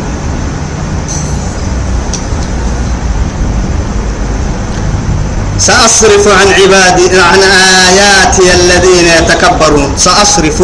سأصرف 5.58 6.28
عن 6.28 6.48
عبادي 6.54 7.20
عن 7.20 7.42
آياتي 7.42 8.54
الذين 8.54 9.08
يتكبرون. 9.18 9.94
سأصرف. 9.98 10.64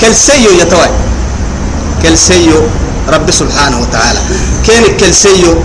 كل 0.00 0.14
سيو 0.14 0.50
يتوي 0.60 0.90
كل 2.02 2.18
سيو 2.18 2.62
رب 3.08 3.30
سبحانه 3.30 3.80
وتعالى. 3.80 4.20
كين 4.64 4.96
كل 4.96 5.14
سيو؟ 5.14 5.58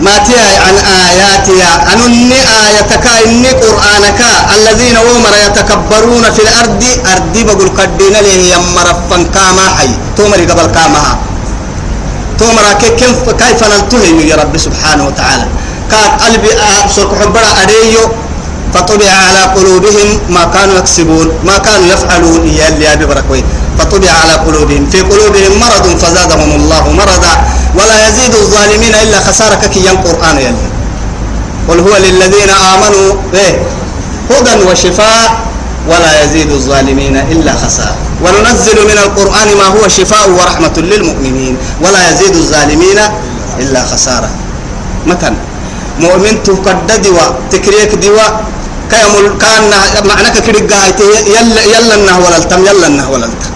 ما 0.00 0.18
تيا 0.18 0.46
عن 0.66 0.76
آياتي 1.06 1.62
أنني 1.92 2.40
آياتك 2.64 3.06
إني 3.26 3.48
قرآنك. 3.48 4.20
الذين 4.56 4.96
ومر 4.96 5.34
يتكبرون 5.46 6.24
في 6.34 6.42
الأرض. 6.42 6.82
أرضي 7.12 7.44
بقول 7.44 7.68
قدين 7.78 8.12
له 8.12 8.38
يمر 8.54 8.88
كاما 9.34 9.64
حي. 9.78 9.90
تومر 10.16 10.40
قبل 10.50 10.66
كاما 10.76 11.18
تومر 12.38 12.64
كيف 12.80 13.30
كيف 13.30 13.60
نلتهم 13.64 14.20
يا 14.20 14.36
رب 14.36 14.56
سبحانه 14.58 15.06
وتعالى؟ 15.06 15.46
كان 15.90 16.10
قلبي 16.22 16.50
أبصر 16.82 17.08
حبرا 17.20 17.50
أريو. 17.62 18.04
فطبع 18.74 19.06
على 19.06 19.42
قلوبهم 19.54 20.20
ما 20.30 20.44
كانوا 20.44 20.78
يكسبون 20.78 21.26
ما 21.44 21.58
كانوا 21.58 21.86
يفعلون. 21.86 22.48
يا 22.48 22.68
اللي 22.68 22.92
أبي 22.92 23.06
بركوي 23.06 23.44
فطبع 23.78 24.10
على 24.10 24.32
قلوبهم. 24.32 24.90
في 24.90 25.00
قلوبهم 25.00 25.52
مرض 25.60 25.86
فزادهم 26.02 26.50
الله 26.58 26.84
مرضا. 26.90 27.34
الظالمين 28.94 29.02
إلا 29.02 29.18
خسارة 29.18 29.66
كي 29.66 29.90
القرآن 29.90 30.36
يلي. 30.38 30.68
قل 31.68 31.78
هو 31.80 31.96
للذين 31.96 32.50
آمنوا 32.50 33.08
إيه 33.34 33.62
هدى 34.30 34.64
وشفاء 34.70 35.28
ولا 35.88 36.24
يزيد 36.24 36.50
الظالمين 36.50 37.16
إلا 37.16 37.52
خسارة. 37.52 37.96
وننزل 38.22 38.78
من 38.84 38.98
القرآن 38.98 39.48
ما 39.58 39.66
هو 39.74 39.88
شفاء 39.88 40.30
ورحمة 40.30 40.76
للمؤمنين 40.76 41.56
ولا 41.80 42.10
يزيد 42.10 42.36
الظالمين 42.36 42.98
إلا 43.60 43.80
خسارة. 43.84 44.30
مثلا 45.06 45.34
مؤمن 46.00 46.42
تقدد 46.42 47.02
دوا 47.02 47.26
تكريك 47.50 47.94
دوا 47.94 48.26
كيمل 48.90 49.38
كان 49.40 49.70
معناك 50.04 50.38
كريك 50.38 50.70
يلا 51.26 51.62
يلا 51.62 51.94
النه 51.94 52.18
ولا 52.18 52.36
التم 52.36 52.66
يلا 52.66 52.86
النه 52.86 53.10
ولا 53.10 53.26
التم 53.26 53.50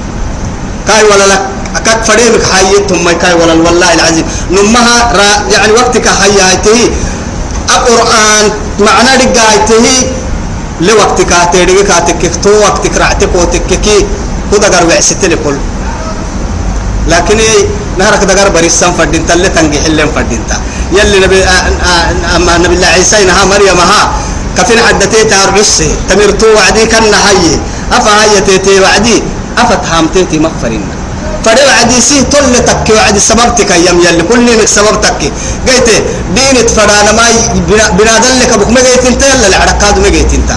كاي 0.89 1.05
ولا 1.05 1.27
لك 1.27 1.43
أكاد 1.77 2.05
فريمك 2.05 2.43
حيتهم 2.53 3.05
ما 3.05 3.13
كاي 3.13 3.35
ولا 3.35 3.53
والله 3.53 3.95
العظيم. 3.95 4.27
نمها 4.51 5.13
را 5.13 5.29
يعني 5.53 5.73
وقتك 5.73 6.09
حياته. 6.09 6.79
القرآن 7.69 8.47
معنى 8.81 9.13
رجعته 9.23 9.87
لوقتك 10.81 11.33
تيري 11.53 11.83
كاتك 11.83 12.23
تو 12.43 12.51
وقتك 12.51 12.97
رعتك 12.97 13.33
وتككي 13.35 14.07
كذا 14.53 14.69
قرب 14.73 14.91
ستة 15.01 15.29
لكل. 15.29 15.57
لكن 17.09 17.39
نهرك 17.99 18.23
دقر 18.25 18.49
بريسان 18.49 18.93
فردين 18.93 19.27
تلي 19.27 19.49
تنجي 19.49 19.81
حلين 19.81 20.09
فردين 20.15 20.43
تا. 20.49 20.57
يلي 20.93 21.19
نبي 21.25 21.45
أما 22.37 22.59
نبي 22.59 22.75
الله 22.75 22.87
عيسى 22.87 23.23
إنها 23.23 23.45
مريم 23.45 23.81
ها. 23.81 24.01
كفين 24.57 24.79
حدتي 24.81 25.25
تاربسي 25.25 25.89
تمرتو 26.09 26.47
وعدي 26.57 26.87
كان 26.87 27.15
هاي. 27.15 27.61
أفا 27.93 28.13
هاي 28.21 28.41
تيتي 28.41 28.81
وعدي. 28.81 29.23
أفا 29.59 29.75
تهامتي 29.75 30.39
مغفرين. 30.39 30.85
فدي 31.49 31.65
وعدي 31.65 32.01
سي 32.01 32.29
تل 32.29 32.53
تكي 32.69 32.93
وعدي 32.93 33.21
سببتك 33.21 33.73
أيام 33.73 33.97
يلي 34.05 34.23
كل 34.29 34.45
مك 34.61 34.69
سببتك. 34.69 35.33
قيت 35.65 35.89
دينت 36.37 36.69
فرانا 36.77 37.13
ما 37.17 37.25
بنادل 37.97 38.35
لك 38.41 38.53
بك 38.61 38.69
ما 38.69 38.81
قيت 38.85 39.05
انت 39.09 39.23
يلا 39.23 39.47
العرقاد 39.49 39.97
ما 40.05 40.09
قيت 40.13 40.33
انت. 40.37 40.51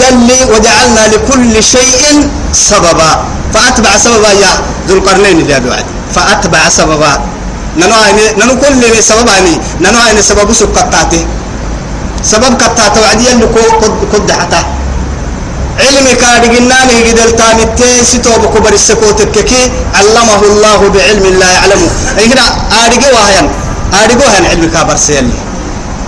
يلي 0.00 0.38
وجعلنا 0.52 1.02
لكل 1.16 1.54
شيء 1.64 2.28
سببا. 2.52 3.12
فأتبع 3.54 3.92
سببا 3.96 4.32
يا 4.42 4.52
ذو 4.88 4.94
القرنين 4.98 5.40
اللي 5.40 5.56
أبي 5.56 5.68
وعدي 5.68 5.92
فأتبع 6.14 6.68
سببا. 6.68 7.12
ننو 7.80 7.96
عيني 8.04 8.24
ننو 8.38 8.54
كل 8.60 8.82
سبب 9.02 9.28
عيني 9.28 9.54
ننو 9.80 9.98
عيني 9.98 10.22
سبب 10.22 10.52
سكتاتي؟ 10.52 11.26
سبب 12.22 12.52
كتاتا 12.60 13.00
وعدي 13.00 13.32
اللي 13.32 13.46
كد 14.12 14.30
حتى 14.30 14.60
علمي 15.80 16.14
كارجناني 16.14 16.96
قدر 17.06 17.28
تامتي 17.38 18.04
ستوب 18.04 18.42
كبر 18.54 18.72
السكوتككي 18.72 19.70
علمه 19.94 20.40
الله 20.50 20.80
بعلم 20.94 21.24
لا 21.40 21.50
يعلمه 21.52 21.88
أي 22.18 22.26
هنا 22.32 22.46
آرجو 22.84 23.08
وهاين 23.14 23.46
آرجو 24.02 24.24
هن 24.34 24.44
علم 24.50 24.70
كابر 24.74 24.96
سيلي 24.96 25.30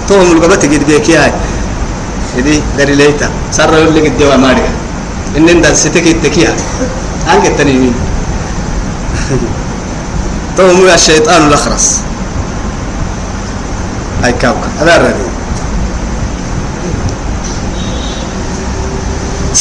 توهم 0.09 0.33
القبة 0.33 0.55
قد 0.55 0.85
بيكي 0.87 1.17
هاي. 1.17 1.33
إدي 2.39 2.63
دري 2.79 2.95
ليتا. 2.95 3.31
سر 3.53 3.75
يقول 3.75 3.97
لك 3.97 4.07
الدواء 4.07 4.37
مارجا 4.39 4.71
إن 5.37 5.49
إن 5.49 5.75
ستكي 5.75 6.11
التكيها 6.11 6.55
أنك 7.33 7.47
التنيمين 7.47 7.95
توهم 10.57 10.89
الشيطان 10.89 11.47
الأخرس. 11.49 12.01
هاي 14.23 14.33
كاوكا. 14.33 14.69
هذا 14.81 14.97
الرديء 14.97 15.36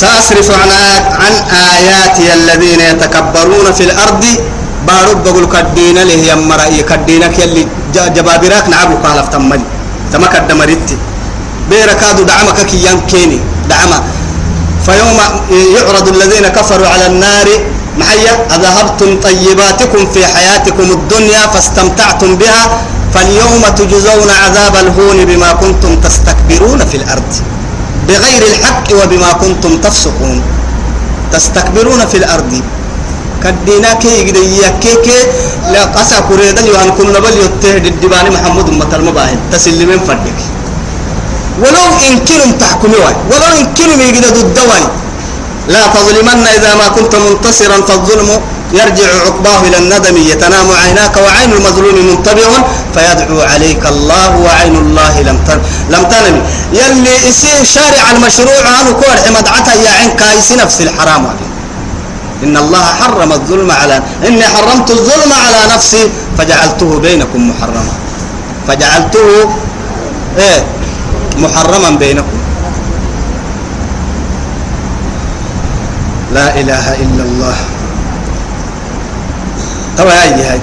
سأصرف 0.01 0.47
عن 0.51 0.71
عن 1.21 1.33
آياتي 1.71 2.25
الذين 2.39 2.81
يتكبرون 2.91 3.67
في 3.77 3.83
الأرض. 3.89 4.23
بارب 4.87 5.17
بقول 5.23 5.45
كدينا 5.55 6.01
له 6.09 6.19
يا 6.29 6.35
مرأي 6.35 6.83
كدينا 6.83 7.27
يلي 7.39 7.63
جبابيراك 8.15 8.65
نعبو 8.69 8.95
قالف 9.03 9.27
تملي 9.33 9.65
تما 10.11 10.27
كدمرتي 10.33 10.97
بيركادو 11.69 12.23
دعمك 12.23 12.59
كي 12.69 12.77
ينكيني. 12.85 13.39
دعما. 13.69 13.99
فيوم 14.85 15.17
يعرض 15.75 16.07
الذين 16.15 16.45
كفروا 16.57 16.87
على 16.87 17.05
النار. 17.11 17.47
محيا 17.97 18.33
أذهبتم 18.55 19.09
طيباتكم 19.25 20.01
في 20.13 20.21
حياتكم 20.27 20.87
الدنيا 20.97 21.41
فاستمتعتم 21.53 22.35
بها. 22.35 22.63
فاليوم 23.13 23.63
تجزون 23.77 24.29
عذاب 24.43 24.75
الهون 24.75 25.17
بما 25.25 25.49
كنتم 25.61 25.91
تستكبرون 26.05 26.85
في 26.85 26.97
الأرض. 26.97 27.31
بغير 28.07 28.41
الحق 28.51 28.87
وبما 28.99 29.31
كنتم 29.41 29.71
تفسقون. 29.85 30.37
تستكبرون 31.33 32.01
في 32.11 32.17
الأرض. 32.17 32.53
كدينا 33.43 33.93
كي 34.01 34.09
يقدر 34.19 34.43
يكيك 34.65 35.07
لا 35.73 35.83
قسا 35.95 36.19
كريدا 36.27 36.61
يوان 36.65 36.89
كن 36.97 37.07
نبل 37.13 37.33
يتهد 37.45 37.85
الدباني 37.85 38.29
محمد 38.35 38.67
مطر 38.69 39.01
مباهد 39.01 39.39
تسلمين 39.51 39.99
فردك. 40.07 40.39
ولو 41.61 41.85
إن 42.07 42.15
كنم 42.27 42.51
تحكمي 42.61 42.97
واي 43.03 43.15
ولو 43.31 43.49
إن 43.59 43.65
كنم 43.77 43.99
يقدر 44.01 44.29
ضد 44.37 44.57
لا 45.73 45.83
تظلمن 45.95 46.45
إذا 46.57 46.71
ما 46.81 46.87
كنت 46.95 47.13
منتصرا. 47.15 47.77
فالظلم 47.87 48.29
يرجع 48.79 49.09
عقباه 49.25 49.59
إلى 49.67 49.77
الندم. 49.77 50.15
يتنام 50.17 50.67
عيناك 50.81 51.15
وعين 51.25 51.51
المظلوم 51.57 51.95
منتبه 52.09 52.53
فيدعو 52.95 53.39
عليك 53.41 53.83
الله 53.85 54.29
وعين 54.37 54.75
الله 54.75 55.21
لم 55.21 55.37
تن 55.47 55.59
لم 55.89 56.03
تنم 56.03 56.35
يلي 56.73 57.27
يصير 57.27 57.63
شارع 57.63 58.11
المشروع 58.11 58.63
عنه 58.79 58.91
كور 58.91 59.15
حمد 59.25 59.47
يا 59.83 59.91
عين 59.99 60.11
كايس 60.15 60.51
نفس 60.51 60.81
الحرام 60.81 61.27
إن 62.43 62.57
الله 62.57 62.85
حرم 62.99 63.31
الظلم 63.31 63.71
على 63.71 64.01
إني 64.27 64.43
حرمت 64.43 64.91
الظلم 64.91 65.31
على 65.33 65.73
نفسي 65.73 66.09
فجعلته 66.37 66.99
بينكم 66.99 67.49
محرما. 67.49 67.93
فجعلته 68.67 69.27
إيه؟ 70.37 70.65
محرما 71.37 71.89
بينكم. 71.89 72.37
لا 76.33 76.59
إله 76.59 76.93
إلا 76.93 77.23
الله. 77.23 77.55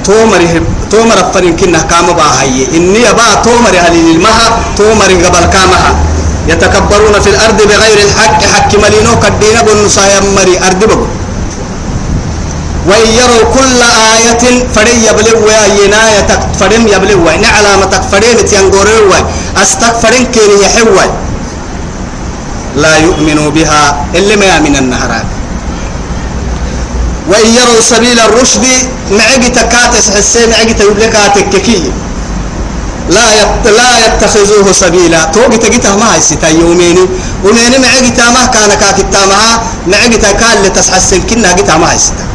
تومر 0.05 0.42
تومر 0.90 1.18
فرين 1.35 1.57
كنا 1.57 1.81
كام 1.90 2.07
باهي 2.18 2.77
إني 2.77 3.05
تومر 3.45 3.75
المها 3.92 4.49
تومر 4.77 5.11
قبل 5.25 5.45
كامها. 5.55 6.12
يتكبرون 6.49 7.21
في 7.21 7.31
الأرض 7.31 7.62
بغير 7.62 7.99
الحق 8.07 8.40
حق 8.45 8.71
ملينو 8.75 9.12
كدينا 9.23 9.62
بنصا 9.62 10.03
يمري 10.16 10.59
أرض 10.66 10.85
بقول 10.85 11.07
كل 13.55 13.83
آية 14.14 14.45
فرين 14.75 14.99
يبلغ 15.09 15.37
وينا 15.47 16.18
يتك 16.18 16.40
فرين 16.61 16.88
يبلغ 16.88 17.18
وين 17.27 17.45
فرين 20.03 20.27
كيري 20.35 20.57
يحوي 20.64 21.09
لا 22.77 22.97
يؤمنوا 22.99 23.51
بها 23.51 24.07
إلا 24.14 24.37
ما 24.37 24.59
من 24.59 24.77
النهرات 24.77 25.27
وإن 27.29 27.47
يروا 27.55 27.81
سبيل 27.81 28.19
الرشد 28.19 28.67
معجي 29.11 29.49
تكاتس 29.49 30.11
حسين 30.11 30.51
معجي 30.51 30.75
تيبلكاتك 30.75 31.49
ككي. 31.49 31.93
لا 33.11 33.27
يت... 33.41 33.67
لا 33.67 34.07
يتخذوه 34.07 34.73
سبيلا. 34.73 35.25
توقي 35.25 35.59
تجيته 35.59 35.97
ما 35.97 36.15
هيستا 36.15 36.49
يوميني 36.49 37.05
وميني 37.45 37.79
معجي 37.79 38.11
تامه 38.11 38.47
كان 38.47 38.71
كاكتا 38.75 39.27
معها 39.27 39.63
معجي 39.87 40.17
تكال 40.17 40.63
لتسحسن 40.65 41.23
كنا 41.23 41.53
جيتا 41.53 41.77
ما 41.77 41.93
هيستا 41.93 42.27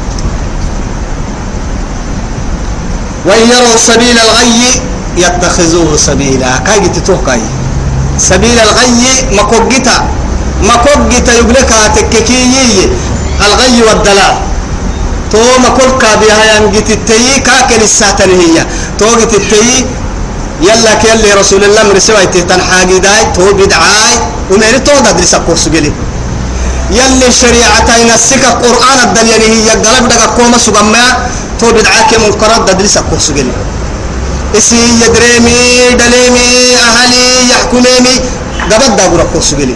وإن 3.26 3.50
يروا 3.52 3.78
سبيل 3.78 4.17
الغي 4.19 4.82
يتخذوه 5.17 5.97
سبيلا. 5.97 6.58
كاي 6.58 6.89
تتوقعي 6.89 7.41
سبيل 8.17 8.60
الغي 8.60 9.36
مكوجتا 9.36 10.08
مكوجتا 10.63 11.34
يبلكاتك 11.39 12.10
ككي. 12.10 12.89
الغي 13.41 13.82
والدلال. 13.88 14.36
تو 15.31 15.37
ما 15.63 15.69
كل 15.77 15.91
كابيها 16.01 16.43
ينجت 16.55 16.89
التي 16.89 17.39
كاكل 17.39 17.81
الساتن 17.83 18.29
هي. 18.41 18.65
تو 18.99 19.05
جت 19.19 19.33
التي 19.33 19.85
يلا 20.61 20.93
كيل 21.01 21.37
رسول 21.39 21.63
الله 21.63 21.83
من 21.83 21.99
سوى 21.99 22.25
تنحاجي 22.25 22.99
داي 22.99 23.21
تو 23.35 23.53
بدعاي 23.53 24.13
ومن 24.51 24.83
تو 24.83 24.95
تدرس 25.05 25.35
كورس 25.35 25.67
جلي. 25.67 25.91
يلي 26.91 27.27
الشريعة 27.27 27.89
ينسك 28.01 28.43
القرآن 28.51 28.99
الدليل 29.07 29.41
هي 29.53 29.69
قلب 29.69 30.07
دقا 30.09 30.25
كوما 30.37 30.57
سقما 30.57 31.05
تو 31.59 31.67
بدعاك 31.75 32.11
منكرات 32.23 32.69
تدرس 32.69 32.97
كورس 33.09 33.31
جلي. 33.31 33.53
إسي 34.57 34.81
يدريمي 35.03 35.59
دليمي 36.01 36.47
أهلي 36.87 37.49
يحكميمي 37.51 38.15
قبل 38.71 38.89
دقا 38.95 39.23
كورس 39.33 39.53
جلي. 39.59 39.75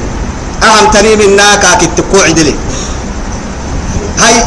أهم 0.63 0.91
تريم 0.91 1.21
الناكا 1.21 1.73
كتكوع 1.81 2.29
دلي 2.29 2.55
هاي 4.19 4.43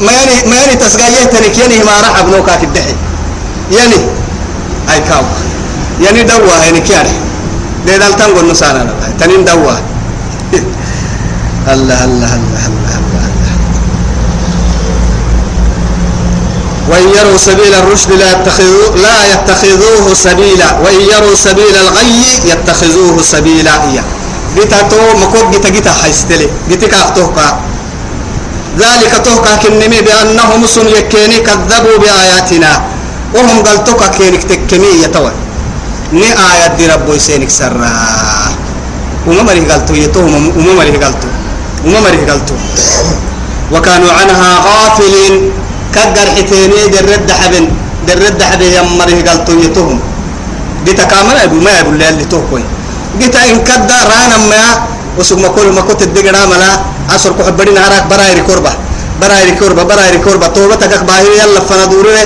ما 0.00 0.12
يعني 0.12 0.48
ما 0.48 0.56
يعني 0.56 0.76
تسقايه 0.76 1.24
تنك 1.24 1.58
يعني 1.58 1.84
ما 1.84 2.00
راح 2.00 2.18
ابنوكا 2.18 2.56
في 2.56 2.64
الدحي. 2.64 2.94
يعني 3.72 3.96
هاي 4.88 5.00
كاو. 5.00 5.22
يعني 6.00 6.22
دوا 6.22 6.56
يعني. 6.64 6.80
كيان 6.80 7.06
ده 7.86 7.96
دال 7.96 8.16
تنقل 8.16 8.50
نسانا 8.50 8.94
تنين 9.20 9.44
دوا 9.44 9.72
الله 11.72 12.04
الله 12.04 12.34
الله 12.34 12.66
الله 12.66 12.94
الله 12.98 13.06
وإن 16.90 17.08
يروا 17.18 17.38
سبيل 17.38 17.74
الرشد 17.74 18.12
لا 18.12 18.32
يتخذوه 18.32 18.96
لا 18.96 19.32
يتخذوه 19.32 20.14
سبيلا. 20.14 20.78
وإن 20.84 21.00
يروا 21.00 21.34
سبيل 21.34 21.76
الغي 21.76 22.40
يتخذوه 22.44 23.22
سبيلا. 23.22 23.70
إياه. 23.90 24.04
بتاتو 24.56 24.96
مكوك 25.22 25.54
جتا 25.54 25.68
جتا 25.68 25.92
حيستلي. 25.92 26.48
جتا 26.70 26.86
كافتوكا 26.86 27.60
ذلك 28.78 29.12
توقع 29.24 29.54
كنمي 29.62 30.00
بأنهم 30.06 30.60
سن 30.66 30.86
يكيني 30.86 31.38
كذبوا 31.46 31.96
بآياتنا. 32.02 32.72
وهم 33.34 33.58
قلتوك 33.66 34.02
كينك 34.16 34.42
تكمي 34.44 35.02
يتوى. 35.04 35.32
ني 36.12 36.28
آيات 36.50 36.72
دي 36.78 36.86
ربو 36.86 37.12
يسينك 37.18 37.50
سرا. 37.50 37.92
وما 39.26 39.42
مريه 39.42 39.64
قلتو 39.72 39.94
يتوهم 39.94 40.42
وما 40.56 40.72
مريه 40.78 40.98
قلتو. 41.04 41.28
وما 41.84 42.00
مريه 42.00 42.24
قلتو. 42.30 42.54
وكانوا 43.72 44.12
عنها 44.12 44.50
غافلين. 44.66 45.34
كقر 45.94 46.26
حتيني 46.36 46.80
درد 46.94 47.28
حبن. 47.40 47.64
درد 48.08 48.40
حبن 48.42 48.68
يمريه 48.76 49.20
قلتو 49.28 49.52
يتوهم. 49.64 50.00
بتكامل 50.86 51.36
أبو 51.36 51.58
ما 51.66 51.80
أبو 51.80 51.90
اللي 51.90 52.24
توقوي 52.30 52.62
قلت 53.18 53.36
إن 53.36 53.58
كدا 53.66 53.98
رانا 54.10 54.38
ما 54.50 54.62
وسوق 55.18 55.38
ما 55.38 55.48
كل 55.48 55.68
ما 55.72 55.80
كنت 55.80 56.02
الدقنا 56.02 56.46
ملا 56.46 56.70
عصر 57.10 57.32
كحبرين 57.38 57.78
هراك 57.78 58.04
براي 58.10 58.32
ركوربة 58.40 58.72
براي 59.20 59.50
ركوربة 59.50 59.82
براي 59.82 60.10
ركوربة 60.16 60.46
توبة 60.46 60.74
تكك 60.74 61.02
باهي 61.08 61.26
يلا 61.40 61.60
فندوري 61.60 62.18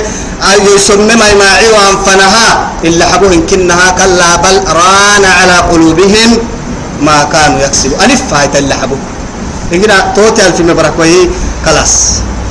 يسمى 0.75 1.15
ما 1.15 1.27
يماعي 1.29 1.67
وانفنها 1.75 2.45
إلا 2.83 3.05
حبوه 3.05 3.35
كنها 3.49 3.87
كلا 3.99 4.35
بل 4.43 4.55
ران 4.67 5.23
على 5.39 5.57
قلوبهم 5.71 6.37
ما 7.01 7.23
كانوا 7.33 7.59
يكسبوا. 7.65 7.97
ألف 8.05 8.33
هاي 8.33 8.49
اللي 8.59 8.73
حبوه 8.73 8.97
إنجنا 9.73 10.13
توتال 10.15 10.53
في 10.53 10.63
مبارك 10.63 10.93
وهي 10.99 11.29
خلاص. 11.65 11.93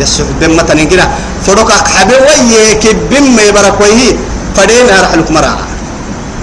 يسوع 0.00 0.26
بما 0.40 0.62
تنجنا 0.62 1.10
فروك 1.46 1.72
حبي 1.72 2.14
ويه 2.14 2.72
كبم 2.82 3.36
مبارك 3.36 3.80
وهي 3.80 4.16
فدين 4.56 4.88
أرح 4.98 5.14
لك 5.14 5.30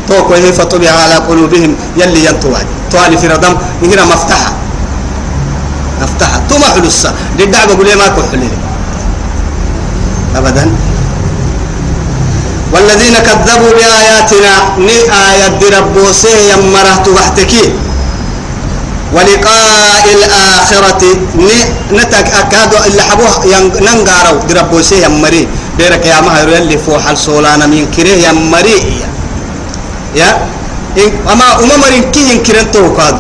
مرأة 0.10 0.20
توك 0.20 0.30
وهي 0.30 0.54
فطبع 0.54 0.90
على 0.90 1.16
قلوبهم 1.16 1.76
يلي 1.98 2.26
ينتوى 2.26 2.58
توالي 2.92 3.18
في 3.18 3.28
ردم 3.28 3.56
إنجنا 3.84 4.06
مفتحة 4.06 4.52
مفتحة 6.02 6.42
توما 6.50 6.66
حلوسة. 6.66 7.12
للدعوة 7.40 7.74
بقول 7.74 7.88
ما 7.98 8.08
كحلي. 8.08 8.50
أبدا. 10.36 10.72
والذين 12.74 13.14
كذبوا 13.14 13.72
بآياتنا 13.72 14.78
ني 14.78 14.98
آيات 15.32 15.64
ربوسه 15.74 16.30
يمره 16.54 16.96
تبحتكي 17.06 17.74
ولقاء 19.14 20.06
الآخرة 20.14 21.04
ني 21.36 21.60
نتك 21.94 22.28
أكاد 22.28 22.74
اللي 22.86 23.02
حبوه 23.02 23.46
ننقارو 23.82 24.40
دربوسه 24.50 24.96
يمري 25.06 25.48
بيرك 25.78 26.06
يا 26.06 26.22
مهر 26.22 26.48
اللي 26.48 26.78
فوح 26.78 27.10
الصولانا 27.10 27.66
من 27.66 27.88
كره 27.98 28.10
يمري 28.30 29.02
يا؟ 30.18 30.30
أما 31.32 31.48
أمم 31.60 32.12
كي 32.12 32.32
ينكرن 32.32 32.72
توقاد 32.72 33.18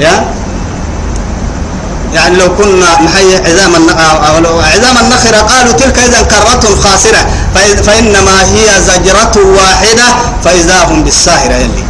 يا؟ 0.00 0.24
يعني 2.14 2.36
لو 2.36 2.56
كنا 2.56 3.02
نحيي 3.02 3.36
عظام 3.36 3.72
عظام 4.74 4.96
النخرة 5.04 5.36
قالوا 5.36 5.72
تلك 5.72 5.98
إذا 5.98 6.22
كرة 6.22 6.64
خاسرة. 6.82 7.22
فإنما 7.86 8.42
هي 8.54 8.80
زجرة 8.80 9.36
واحدة 9.58 10.08
فإذا 10.44 10.84
هم 10.84 11.04
بالساهرة 11.04 11.54
يلي. 11.54 11.84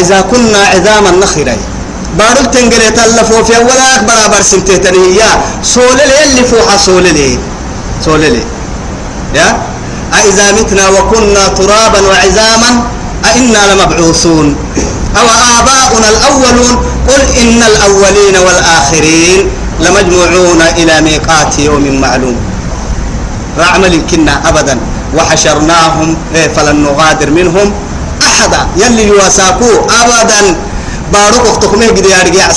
إذا 0.00 0.20
كنا 0.20 0.58
عظام 0.58 1.06
النخرة. 1.06 1.56
بارو 2.18 2.44
تنقل 2.52 2.82
تلفو 2.96 3.44
في 3.44 3.58
ولا 3.58 3.96
أكبر 3.96 4.28
برسنته 4.32 4.76
تنهيا 4.76 5.30
سولل 5.62 6.12
اللي 6.24 6.44
فوحة 6.44 6.76
سولل 6.76 7.38
سولل 8.04 8.42
يا؟ 9.34 9.48
أإذا 10.14 10.52
متنا 10.52 10.88
وكنا 10.88 11.48
ترابا 11.48 12.00
وعزاما 12.08 12.70
أئنا 13.24 13.58
لمبعوثون 13.72 14.56
أو 15.16 15.26
آباؤنا 15.58 16.08
الأولون 16.08 16.76
قل 17.08 17.20
إن 17.42 17.62
الأولين 17.62 18.36
والآخرين 18.46 19.50
لمجموعون 19.80 20.62
إلى 20.76 21.00
ميقات 21.00 21.58
يوم 21.58 22.00
معلوم. 22.00 22.36
رعمل 23.58 24.02
كنا 24.10 24.48
أبدا. 24.48 24.78
وحشرناهم 25.16 26.16
إيه 26.34 26.48
فلن 26.48 26.82
نغادر 26.82 27.30
منهم 27.30 27.72
أحدا. 28.22 28.66
يلي 28.76 29.06
يواساكو 29.06 29.70
أبدا. 29.90 30.56
بارك 31.12 31.46
اختكمه 31.46 31.86
قد 31.86 32.06
يرجع 32.06 32.52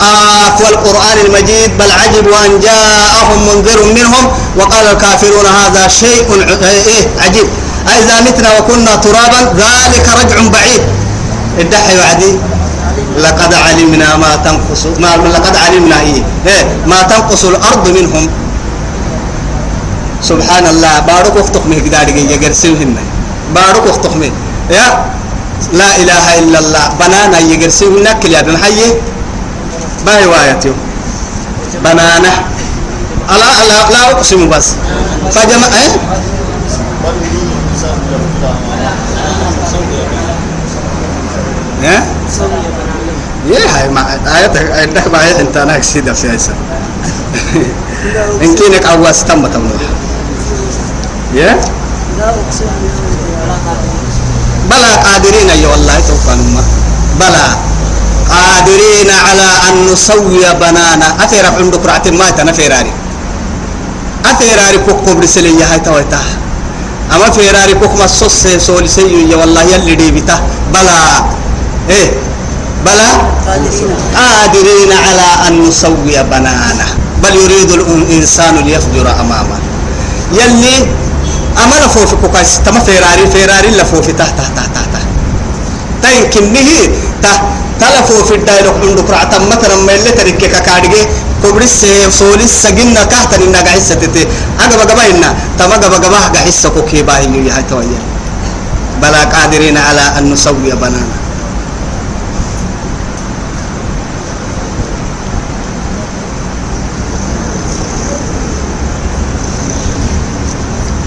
قاف 0.00 0.60
والقرآن 0.60 1.18
المجيد 1.26 1.78
بل 1.78 1.90
عجب 1.92 2.28
أن 2.28 2.60
جاءهم 2.60 3.38
منذر 3.48 3.84
منهم 3.84 4.24
وقال 4.56 4.86
الكافرون 4.86 5.46
هذا 5.46 5.88
شيء 5.88 6.26
إيه 6.62 7.08
عجيب. 7.20 7.46
أئذا 7.88 8.20
متنا 8.20 8.58
وكنا 8.58 8.96
ترابا 8.96 9.40
ذلك 9.56 10.06
رجع 10.22 10.48
بعيد. 10.48 10.82
الدحي 11.60 11.98
وعدي 11.98 12.38
لقد 13.18 13.54
علمنا 13.54 14.16
ما 14.16 14.36
تنقص 14.36 14.86
ما 14.86 15.16
لقد 15.34 15.56
علمنا 15.56 16.00
إيه, 16.00 16.22
إيه 16.46 16.76
ما 16.86 17.02
تنقص 17.02 17.44
الأرض 17.44 17.88
منهم. 17.88 18.30
سبحان 20.22 20.66
الله 20.66 20.98
بارك 20.98 21.36
اختكمه 21.36 21.76
قد 21.76 22.08
يرجع 22.08 22.46
يرسلهن 22.46 22.96
بارك 23.54 23.84
اختكمه 23.90 24.30
يا 24.70 25.04
لا 25.72 25.96
إله 25.96 26.38
إلا 26.38 26.58
الله. 26.58 26.88
بنانا 27.00 27.38
يجرسي 27.38 27.86
ونكل 27.86 28.32
يا 28.32 28.42
بن 28.42 28.56
حي 30.06 30.16
باي 30.16 30.26
وايتيو 30.26 30.72
بنانا 31.84 32.28
لا 33.28 33.64
لا 33.68 33.90
لا 33.90 34.10
أقسم 34.10 34.48
بس 34.48 34.74
فجمع 35.32 35.66
إيه 35.66 35.92
يا 41.82 42.02
يا 43.46 43.80
هاي 43.80 43.88
ما 43.88 44.18
آيات 44.36 44.56
عندك 44.56 45.06
ما 45.12 45.24
هي 45.24 45.40
أنت 45.40 45.56
أنا 45.56 45.76
أكسيد 45.76 46.12
في 46.12 46.28
هاي 46.28 46.38
إن 48.42 48.54
كينك 48.54 48.86
عواز 48.86 49.24
تم 49.24 49.46
تم 49.46 49.70
يا 51.34 51.60
لا 52.18 52.28
أقسم 52.28 52.66
بلى 54.70 54.92
قادرين 55.04 55.48
يا 55.48 55.68
والله 55.68 56.00
توفى 56.08 56.36
بلى 57.20 57.73
قادرين 58.30 59.10
على 59.10 59.48
أن 59.68 59.92
نسوي 59.92 60.44
بنانا. 60.60 61.24
أثير 61.24 61.46
عندك 61.46 61.86
رعت 61.86 62.08
ما 62.08 62.30
تنفيراري 62.30 62.92
أثيراري 64.24 64.78
كوكو 64.86 65.14
برسلين 65.14 65.60
يا 65.60 65.66
هاي 65.72 65.78
تويتا. 65.78 66.20
أما 67.12 67.30
فيراري 67.30 67.74
كوكو 67.74 67.96
مصص 68.04 68.46
سولي 68.58 68.88
سيو 68.88 69.28
يا 69.30 69.36
والله 69.36 69.62
يلي 69.62 69.94
دي 69.94 70.10
بتا 70.10 70.40
بلى 70.72 70.98
إيه؟ 71.90 72.10
بلى 72.84 73.08
قادرين 74.16 74.92
على 74.92 75.28
أن 75.48 75.62
نسوي 75.62 76.16
بنانا. 76.30 76.86
بل 77.22 77.34
يريد 77.36 77.70
الإنسان 77.70 78.56
ليفجر 78.56 79.06
أمامه. 79.20 79.58
يلي 80.32 80.76
أما 81.64 81.76
لفوف 81.86 82.14
كوكاس 82.14 82.60
تما 82.66 82.80
فيراري 82.80 83.26
فيراري 83.32 83.68
لفوف 83.68 84.06
تحت 84.10 84.38
تحت 84.38 84.56
تحت 84.74 84.83
كنه 86.34 86.70
تحت 87.22 87.42
تلفو 87.80 88.24
في 88.24 88.34
الدايلوك 88.34 88.76
من 88.82 88.94
دكرة 88.96 89.24
تم 89.32 89.42
مثلا 89.48 89.76
ما 89.86 89.94
اللي 89.94 90.10
تريك 90.10 90.36
كاكادجي 90.36 91.02
كبرس 91.42 91.86
سولي 92.18 92.46
سجنا 92.46 93.04
كهتن 93.04 93.42
إنها 93.42 93.62
قحسة 93.62 93.94
تتي 93.94 94.26
أجا 94.60 94.76
بجا 94.84 94.94
إنا 95.10 95.34
تما 95.58 95.76
جا 95.76 95.88
بجا 95.88 96.08
بها 96.08 96.28
قحسة 96.34 96.68
كوكي 96.68 97.02
باهي 97.02 97.46
يا 97.48 97.64
تويا 97.70 98.00
بلا 99.02 99.24
قادرين 99.24 99.76
على 99.76 100.04
أن 100.18 100.32
نسوي 100.32 100.70
بنانا 100.82 101.24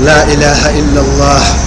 لا 0.06 0.24
إله 0.24 0.62
إلا 0.80 1.02
الله 1.02 1.67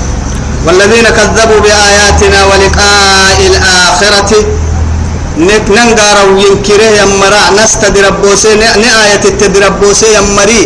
والذين 0.66 1.06
كذبوا 1.18 1.60
بآياتنا 1.64 2.40
ولقاء 2.44 3.38
الآخرة. 3.50 4.32
ننقاروا 5.38 6.40
ينكره 6.44 6.90
يمرا. 7.00 7.42
نستدربوسي 7.58 8.54
نآية 8.54 9.24
التدربوسي 9.24 10.06
يمري. 10.16 10.62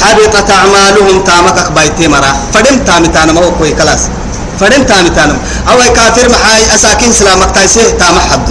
حبطت 0.00 0.50
أعمالهم 0.50 1.16
تامك 1.28 1.72
بايتي 1.72 2.08
مرا. 2.08 2.32
فدم 2.54 2.76
تامتانا 2.86 3.32
ما 3.32 3.40
كوي 3.58 3.72
كلاس. 3.72 4.02
فدم 4.60 4.82
تامتانا 4.82 5.36
أو 5.68 5.78
كافر 5.96 6.28
محاي 6.28 6.74
أساكين 6.74 7.12
سلامك 7.12 7.50
تايسي 7.54 7.84
تام 8.00 8.18
حد 8.18 8.46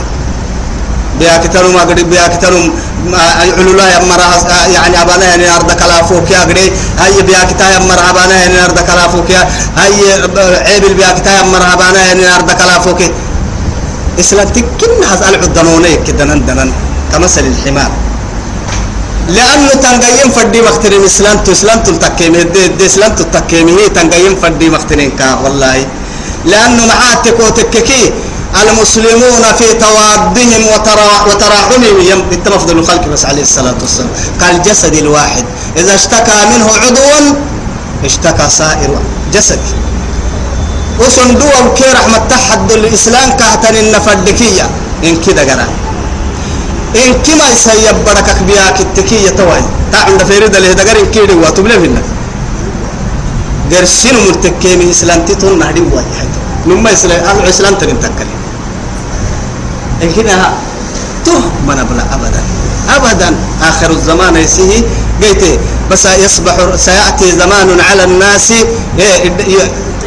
بيا 1.19 1.37
كترم 1.37 1.75
أقدر 1.77 2.03
بيا 2.03 2.27
كترم 2.27 2.73
علولا 3.13 3.85
يمرا 3.95 4.27
يعني 4.73 5.01
أبانا 5.01 5.25
يعني 5.25 5.55
أرض 5.55 5.71
كلافوك 5.71 6.31
يا 6.31 6.37
أقدر 6.41 6.57
هاي 6.99 7.21
بيا 7.21 7.43
كتا 7.49 7.65
يمرا 7.75 8.03
أبانا 8.09 8.35
يعني 8.41 8.65
أرض 8.65 8.79
كلافوك 8.79 9.29
يا 9.29 9.41
هاي 9.77 9.93
عيب 10.67 10.85
بيا 10.97 11.11
كتا 11.17 11.31
يمرا 11.39 11.73
أبانا 11.73 11.99
يعني 12.07 12.35
أرض 12.35 12.51
كلافوك. 12.51 13.01
إسلام 14.19 14.47
تكن 14.49 14.91
هذا 15.11 15.29
العدنوني 15.29 15.95
كدنن 16.05 16.45
دنن 16.45 16.69
كمثل 17.11 17.45
الحمار. 17.53 17.91
لأنه 19.35 19.69
تنقيم 19.83 20.29
فدي 20.35 20.61
مخترين 20.61 21.03
إسلام 21.05 21.37
تو 21.45 21.51
إسلام 21.51 21.79
تلتكيمه 21.83 22.41
دي, 22.77 22.85
إسلام 22.85 23.11
تلتكيمه 23.15 23.71
هي 23.79 23.89
تنقيم 23.89 24.35
فدي 24.41 24.69
مخترين 24.69 25.11
كا 25.19 25.33
والله. 25.43 25.85
لأنه 26.45 26.85
معاتك 26.85 27.37
وتككي 27.39 28.03
المسلمون 28.63 29.43
في 29.57 29.73
توادهم 29.73 30.63
وتراحمهم. 31.27 31.97
يتمفضل 32.31 32.79
الخلق 32.79 33.07
بس 33.07 33.25
عليه 33.25 33.41
الصلاة 33.41 33.75
والسلام. 33.81 34.09
كالجسد 34.41 34.95
الواحد. 34.95 35.45
إذا 35.77 35.95
اشتكى 35.95 36.37
منه 36.51 36.67
عضو 36.83 37.35
اشتكى 38.05 38.49
سائر 38.49 38.99
جسد. 39.33 39.59
وصندوق 40.99 41.73
كي 41.77 41.85
رحمة 41.93 42.17
تحد 42.29 42.71
الإسلام 42.71 43.29
كهتن 43.39 43.75
النفردكية 43.75 44.65
إن 45.03 45.15
كده 45.27 45.41
قرأ. 45.41 45.67
إن 46.95 47.13
كما 47.25 47.45
يسيب 47.53 47.95
بركك 48.05 48.39
بيا 48.47 48.71
كتكية 48.77 49.29
توي 49.29 49.61
تعمل 49.91 50.19
فريد 50.19 50.55
اللي 50.55 50.71
هدقر 50.71 50.99
إن 50.99 51.05
كيدي 51.11 51.33
واتبلي 51.33 51.79
فينا؟ 51.79 52.01
قرسين 53.71 54.15
مرتكيمي 54.27 54.91
إسلام 54.91 55.25
تيتون 55.25 55.59
نهدي 55.59 55.81
واي 55.81 56.03
نما 56.67 56.93
إسلام 56.93 57.39
إسلام 57.49 57.75
ترين 57.75 57.99
تكلي 57.99 58.36
إن 60.03 60.09
كده 60.13 60.33
تو 61.25 61.31
من 61.67 61.79
بلا 61.89 62.03
أبدا. 62.15 62.41
أبدا. 62.95 63.29
آخر 63.69 63.89
الزمان 63.91 64.35
يسيه. 64.35 64.81
قيته 65.21 65.57
بس 65.91 66.05
يصبح 66.05 66.55
سيأتي 66.75 67.31
زمان 67.31 67.79
على 67.89 68.03
الناس. 68.03 68.53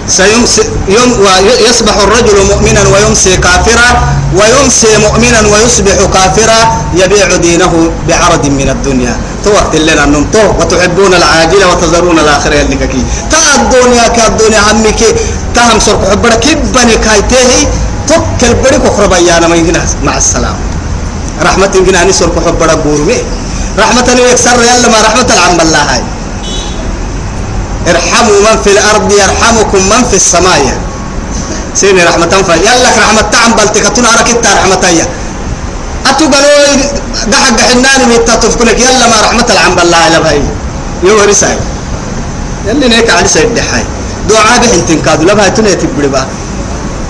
سيمسي 0.09 0.63
يوم 0.89 1.11
ويصبح 1.23 1.97
الرجل 1.97 2.37
مؤمنا 2.51 2.83
ويمسي 2.93 3.37
كافرا. 3.37 3.91
ويمسي 4.39 4.93
مؤمنا 5.07 5.41
ويصبح 5.53 5.97
كافرا. 6.15 6.61
يبيع 6.95 7.37
دينه 7.37 7.73
بعرض 8.09 8.47
من 8.47 8.69
الدنيا. 8.69 9.15
تو 9.45 9.51
وقت 9.51 9.77
لنا 9.77 10.05
النوم 10.05 10.25
تو 10.33 10.45
وتحبون 10.61 11.15
العاجلة 11.15 11.65
وتذرون 11.71 12.19
الآخرة 12.19 12.61
اللي 12.61 12.77
كي 12.77 13.03
تا 13.31 13.41
الدنيا 13.57 14.09
كالدنيا 14.09 14.61
عمك 14.69 15.01
تهم 15.55 15.81
سرق 15.81 16.11
حبرك 16.11 16.41
كبني 16.41 16.97
كايته 17.05 17.69
توكل 18.11 18.55
بريك 18.55 18.85
اخرب 18.85 19.13
ايانا 19.13 19.49
ما 19.49 19.57
مع 20.03 20.17
السلامه 20.17 20.59
رحمة 21.43 21.71
إنجنا 21.79 22.03
أني 22.03 22.13
سرق 22.13 22.47
حبرك 22.47 22.79
بورمي 22.79 23.19
رحمة 23.79 24.09
يكسر 24.31 24.59
يلا 24.63 24.89
ما 24.89 24.99
رحمة 25.07 25.29
العم 25.35 25.61
الله 25.61 25.83
هاي 25.93 26.03
ارحموا 27.91 28.41
من 28.47 28.57
في 28.65 28.71
الأرض 28.73 29.13
يرحمكم 29.13 29.79
من 29.91 30.03
في 30.11 30.17
السماء 30.17 30.79
سيني 31.75 32.05
رحمة 32.05 32.27
فا 32.49 32.55
يلا 32.55 32.91
رحمة 32.99 33.23
تعم 33.33 33.53
بلتكتون 33.53 34.05
أركت 34.05 34.47
رحمة 34.47 34.85
يا 34.99 35.07
أتقلوا 36.07 36.77
دحق 37.33 37.61
حنان 37.61 38.09
ميتا 38.09 38.35
تفكنك 38.37 38.79
يلا 38.81 39.07
ما 39.13 39.21
رحمة 39.27 39.47
العم 39.51 39.75
بالله 39.75 40.09
إلا 40.09 40.19
بهاي 40.19 40.43
يو 41.03 41.25
رساي 41.29 41.57
يلي 42.67 42.89
نيك 42.89 43.11
على 43.11 43.29
سيد 43.29 43.55
دحاي 43.55 43.85
دعاء 44.29 44.61
بحنتين 44.63 45.03
كادو 45.03 45.25
لبهاي 45.25 45.51
تنية 45.51 45.75
تبري 45.75 46.09
با 46.09 46.27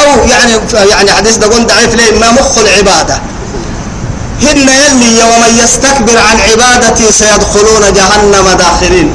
أو 0.00 0.28
يعني 0.28 0.52
يعني 0.90 1.10
حديث 1.12 1.36
ده 1.36 1.46
قلت 1.46 1.68
ضعيف 1.68 1.94
ليه؟ 1.94 2.18
ما 2.20 2.30
مخ 2.32 2.58
العبادة. 2.58 3.14
هن 4.42 4.58
يلي 4.58 5.22
ومن 5.22 5.58
يستكبر 5.64 6.18
عن 6.18 6.36
عبادتي 6.50 7.12
سيدخلون 7.12 7.92
جهنم 7.94 8.56
داخرين. 8.58 9.12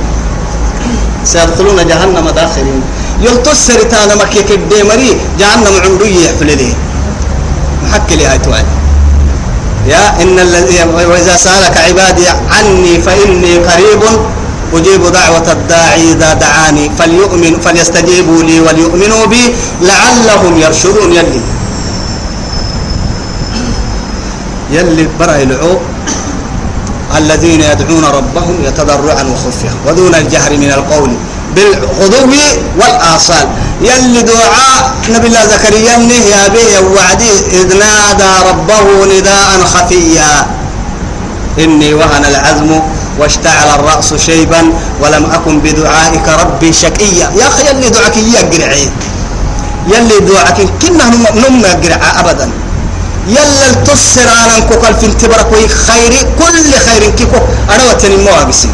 سيدخلون 1.26 1.88
جهنم 1.88 2.30
داخرين. 2.30 2.82
يلتصر 3.22 3.84
تانا 3.92 4.16
مكيك 4.16 4.52
الديمري 4.52 5.18
جهنم 5.40 5.82
عمري 5.86 6.26
يحفل 6.26 6.46
ليه 6.46 6.74
محكي 7.84 8.16
لي 8.16 8.26
هاي 8.26 8.38
توعد. 8.38 8.66
يا 9.88 10.22
إن 10.22 10.40
الذي 10.40 10.84
وإذا 10.84 11.38
سألك 11.38 11.78
عبادي 11.78 12.28
عني 12.30 13.02
فإني 13.02 13.58
قريب 13.58 14.02
أجيب 14.78 15.04
دعوة 15.12 15.52
الداعي 15.52 16.12
إذا 16.12 16.34
دعاني 16.34 16.92
فليؤمن 17.00 17.60
فليستجيبوا 17.60 18.44
لي 18.44 18.60
وليؤمنوا 18.60 19.26
بي 19.26 19.56
لعلهم 19.82 20.54
يرشدون. 20.58 21.12
يلي. 21.14 21.42
يلي 24.72 25.08
برا 25.20 25.36
العو 25.36 25.78
الذين 27.18 27.62
يدعون 27.62 28.06
ربهم 28.06 28.56
يتضرعا 28.68 29.24
وخفيا 29.24 29.74
ودون 29.88 30.16
الجهر 30.16 30.52
من 30.58 30.72
القول 30.72 31.12
بالغدو 31.56 32.32
والآصال. 32.80 33.48
يلي 33.82 34.22
دعاء 34.22 34.96
نبي 35.10 35.28
الله 35.28 35.46
زكريا 35.46 35.96
يا 36.34 36.48
به 36.48 36.72
وعدي 36.96 37.34
إذ 37.60 37.68
نادى 37.78 38.32
ربه 38.50 38.86
نداء 39.06 39.50
خفيا. 39.66 40.48
إني 41.60 41.94
وهن 41.94 42.26
العزم 42.26 42.80
واشتعل 43.20 43.70
الرأس 43.80 44.14
شيبا 44.14 44.62
ولم 45.02 45.24
أكن 45.32 45.60
بدعائك 45.60 46.28
ربي 46.42 46.74
شقيا. 46.74 47.32
يا 47.40 47.48
أخي 47.48 47.62
يلي 47.70 47.90
دعاك 47.90 48.18
يا 48.18 48.40
يلي 49.88 50.20
دعاك 50.20 50.58
كنا 50.82 51.06
نم 51.42 51.66
قرعا 51.84 52.20
أبدا. 52.20 52.50
يلا 53.28 53.70
التسر 53.70 54.30
على 54.30 54.62
كوكل 54.70 54.94
في 55.00 55.06
انتبرك 55.06 55.50
خير 55.88 56.14
كل 56.40 56.72
خير 56.86 57.10
كيكو 57.18 57.40
أنا 57.74 57.84
وتني 57.90 58.18
مواقسي 58.18 58.70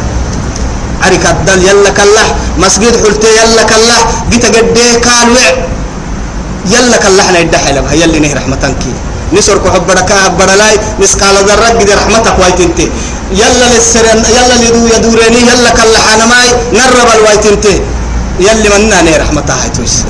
عرك 1.02 1.26
الدل 1.26 1.62
يلا 1.68 1.90
كله 1.90 2.26
مسجد 2.58 2.94
حلتي 3.04 3.26
يلا 3.40 3.62
كله 3.62 3.98
جيت 4.30 4.44
قد 4.44 4.78
كان 5.04 5.28
وع 5.36 5.50
يلا 6.66 6.96
كله 6.96 7.22
إحنا 7.22 7.38
يدحل 7.38 7.82
بها 7.82 7.92
يلي 7.92 8.18
نه 8.20 8.34
رحمتك. 8.34 8.82
نسر 9.32 9.58
كو 9.58 9.68
حبرك 9.70 10.12
حبرلاي 10.12 10.74
مسقال 11.00 11.36
ذره 11.48 11.68
قد 11.78 11.90
رحمتك 11.90 12.38
وايتنتي 12.38 12.90
يلا 13.32 13.66
للسر 13.74 14.04
يلا 14.36 14.54
لدو 14.62 14.86
يدورني 14.86 15.40
يلا 15.50 15.70
كله 15.78 16.14
أنا 16.14 16.24
ماي 16.26 16.48
نرب 16.72 17.08
الوايتنتي 17.18 17.80
يلي 18.40 18.68
منا 18.68 19.02
نه 19.02 19.16
رحمتها 19.16 19.56
هاي 19.62 19.70
تويس. 19.70 20.04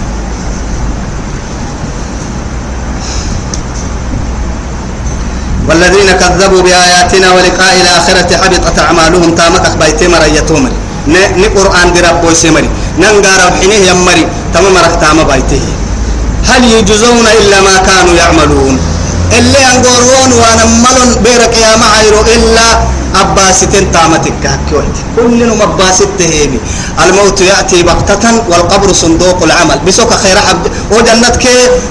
والذين 5.69 6.13
كذبوا 6.13 6.63
بآياتنا 6.63 7.33
ولقاء 7.33 7.75
الآخرة 7.81 8.37
حبطت 8.37 8.79
أعمالهم 8.79 9.35
تامك 9.35 9.77
بيت 9.81 10.03
مريتهم 10.11 10.69
ني 11.09 11.47
قرآن 11.47 11.93
دي 11.93 12.01
ربو 12.01 12.35
سمري 12.35 12.71
ننقار 12.99 13.41
وحينه 13.49 13.75
يمري 13.75 14.27
تم 14.55 14.65
مرك 14.75 14.95
تام 15.01 15.19
بيته 15.31 15.63
هل 16.49 16.65
يجزون 16.65 17.27
إلا 17.41 17.61
ما 17.61 17.77
كانوا 17.87 18.15
اللي 19.39 19.59
أنقرون 19.75 20.31
وأنا 20.41 20.65
ملون 20.85 21.11
بيرك 21.25 21.57
يا 21.57 21.77
معيرو 21.77 22.21
إلا 22.37 22.67
أباستين 23.21 23.93
تامتك 23.93 24.45
كويت 24.71 24.97
كل 25.17 25.47
نوم 25.49 25.63
أباستين 25.63 26.61
الموت 27.05 27.41
يأتي 27.41 27.83
بغتة 27.83 28.25
والقبر 28.51 28.93
صندوق 28.93 29.43
العمل. 29.43 29.79
بسوك 29.87 30.13
خير 30.23 30.39
عبد 30.49 30.67
وجنتك 30.91 31.45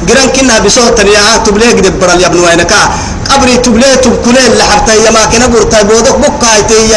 جران 0.08 0.30
كنا 0.36 0.60
بسوك 0.60 0.98
تريعات 0.98 1.48
تبليك 1.48 1.80
دبر 1.86 2.10
يا 2.22 2.28
ابن 2.28 2.40
وينك. 2.40 2.74
قبري 3.30 3.58
تبلي 3.58 3.96
تبكلي 4.04 4.48
اللي 4.48 4.64
يا 5.06 5.12
ما 5.12 5.26
كنا 5.32 5.48
برتا 5.48 5.82
بودك 5.82 6.16
بكا 6.24 6.60
تي 6.70 6.94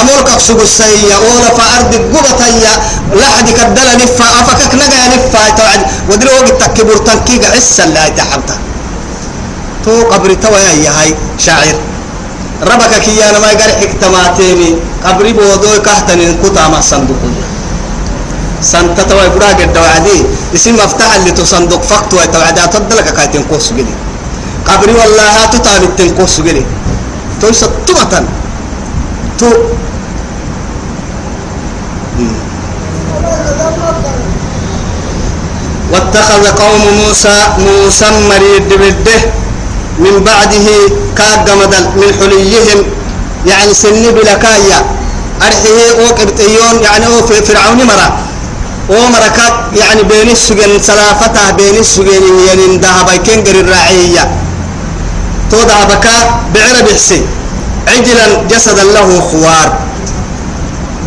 امورك 0.00 0.28
سوق 0.46 0.60
السيا 0.60 1.16
ولا 1.16 1.50
فأرد 1.56 1.92
قبطيا 2.14 2.72
لحد 3.18 3.48
كدل 3.58 3.88
نفا 4.00 4.26
أفكك 4.40 4.74
نجا 4.74 5.00
نفا 5.12 5.42
توعد. 5.56 5.80
ودري 6.10 6.30
وقت 6.34 6.62
تكبر 6.62 6.96
تنكيك 6.96 7.44
عسا 7.44 7.86
لا 7.86 8.08
تحبتا 8.08 8.56
تو 9.84 9.92
قبري 10.12 10.34
توا 10.36 10.58
يا 10.58 10.90
هاي 10.90 11.14
شاعر. 11.38 11.76
ربك 12.62 12.94
كي 13.04 13.18
أنا 13.30 13.38
ما 13.38 13.50
يقال 13.52 13.72
حكتماتيني 13.80 14.70
قبري 15.04 15.32
بودو 15.32 15.82
كهتني 15.82 16.26
كتا 16.40 16.68
ما 16.68 16.80
صندوق 16.80 17.18
سنت 18.62 19.00
توا 19.00 19.22
يبرا 19.22 19.48
قد 19.58 19.76
وعدي 19.76 20.18
اسم 20.54 20.74
مفتاح 20.76 21.14
اللي 21.14 21.30
تصندوق 21.30 21.82
فقط 21.82 22.14
وتوعدات 22.14 22.76
تدلك 22.76 23.08
كايتين 23.16 23.42
قوس 23.50 23.72
جديد 23.72 23.98
قبري 24.68 24.92
والله 24.92 25.26
هاتو 25.36 25.58
تابت 25.58 25.98
تنقو 25.98 26.26
سجلي 26.26 26.64
تو 27.40 27.52
ستمة 27.52 28.24
تو. 29.38 29.50
واتخذ 35.92 36.44
قوم 36.46 36.82
موسى 36.98 37.36
موسى 37.58 38.08
مريد 38.30 38.68
بده. 38.80 39.43
من 39.98 40.24
بعده 40.24 40.66
كاد 41.16 41.50
مدل 41.50 41.84
من 41.96 42.14
حليهم. 42.20 42.84
يعني 43.46 43.74
سني 43.74 44.10
بلكايا. 44.10 44.86
أرحيه 45.42 45.90
أو 46.00 46.06
قبطيون 46.06 46.82
يعني 46.82 47.06
أو 47.06 47.26
في 47.26 47.42
فرعون 47.42 47.76
مرا. 47.76 48.18
أو 48.90 49.08
مركات 49.08 49.54
يعني 49.76 50.02
بين 50.02 50.30
السجن 50.30 50.82
سلافته 50.82 51.50
بين 51.50 51.76
السجن 51.76 52.24
يعني 52.46 52.76
ذهب 52.76 53.10
كنجر 53.26 53.60
الرعية. 53.60 54.30
توضع 55.50 55.84
بكا 55.84 56.40
بعر 56.54 56.82
بحسي 56.90 57.22
عجلا 57.88 58.42
جسدا 58.50 58.84
له 58.84 59.20
خوار. 59.20 59.83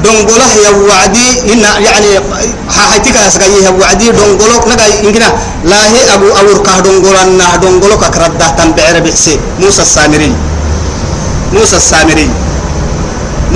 دونغوله 0.08 0.50
يا 0.66 0.72
وعدي 0.90 1.28
إن 1.54 1.60
يعني 1.88 2.12
حايتك 2.76 3.16
أسقيه 3.28 3.60
يا 3.68 3.72
وعدي 3.80 4.08
دونغولك 4.20 4.64
نجا 4.72 4.86
إنكنا 5.04 5.30
لا 5.70 5.80
هي 5.94 6.00
أبو 6.16 6.28
أور 6.40 6.58
كه 6.66 6.80
دونغولنا 6.86 7.46
دونغولك 7.64 8.04
أكرده 8.10 8.48
تن 8.58 8.70
بعر 8.78 8.96
بحسي 9.06 9.36
موسى 9.60 9.82
السامري 9.88 10.32
موسى 11.54 11.76
السامري 11.82 12.28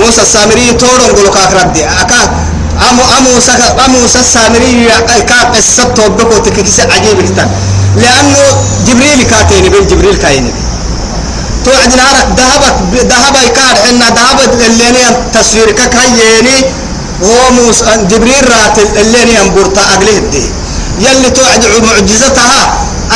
موسى 0.00 0.20
السامري 0.26 0.66
تورون 0.80 1.08
دونغولك 1.14 1.36
أكرده 1.46 1.82
أكا 2.02 2.20
أمو 2.90 3.02
أمو 3.18 3.32
سك 3.48 3.60
أمو 3.84 3.98
السامري 4.04 4.72
كا 5.30 5.38
السبت 5.58 5.98
وبكو 6.04 6.36
تكيس 6.44 6.80
عجيب 6.80 7.18
كتان 7.28 7.48
لأنه 8.02 8.42
جبريل 8.86 9.20
كاتيني 9.30 9.68
بين 9.68 9.84
جبريل 9.90 10.16
كايني 10.16 10.52
توعد 11.64 11.90
نارك 11.96 12.26
ذهبت 12.38 12.76
ذهب 13.12 13.34
يكاد 13.46 13.76
حنا 13.86 14.06
ذهب 14.18 14.38
اللي 14.66 15.02
تصوير 15.34 15.70
كهيني 15.70 16.56
هو 17.22 17.50
موسى 17.52 17.84
جبريل 18.10 18.44
رات 18.50 18.78
اللي 19.00 19.22
ينبرتا 19.40 19.80
أقله 19.94 20.18
دي. 20.32 20.44
يلي 21.00 21.30
توعد 21.30 21.64
معجزتها 21.86 22.60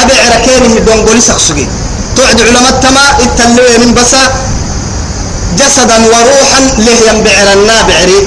أبي 0.03 0.13
عركينه 0.25 0.79
دونغولي 0.87 1.21
سقسوجي 1.21 1.69
توعد 2.17 2.41
علماء 2.41 2.71
تما 2.83 3.05
التلوين 3.25 3.95
بس 3.95 4.15
جسدا 5.59 5.97
وروحا 6.07 6.61
له 6.79 6.97
ينبعر 7.09 7.49
النابعري 7.53 8.21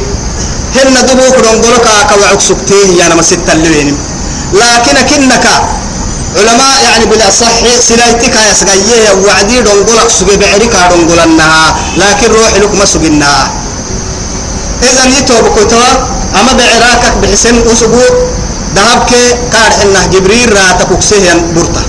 هن 0.76 0.96
دبوك 1.08 1.36
دونغولك 1.46 1.88
كوعك 2.10 2.42
سكتيه 2.42 3.00
يعني 3.00 3.16
ما 3.16 3.22
ست 3.22 3.50
اللوين 3.50 3.98
لكن 4.54 4.96
كنك 5.10 5.46
علماء 6.38 6.84
يعني 6.84 7.06
بالأصح 7.06 7.56
سلايتك 7.80 8.36
يا 8.36 8.54
سجيه 8.54 9.12
وعدي 9.26 9.62
دونغولك 9.62 10.10
سجي 10.10 10.38
بعريك 10.38 10.76
دونغولنها 10.92 11.76
لكن 11.98 12.28
روح 12.32 12.54
لك 12.62 12.74
ما 12.80 12.86
سجناها 12.86 13.52
إذا 14.84 15.04
يتوب 15.18 15.46
كتوا 15.58 15.90
أما 16.40 16.54
بعراكك 16.54 17.14
بحسن 17.22 17.56
أسبوع 17.72 18.10
ذهبك 18.76 19.12
كار 19.54 19.72
إنه 19.84 20.06
جبريل 20.14 20.54
راتك 20.54 21.02
سهيا 21.02 21.34
برتا. 21.56 21.84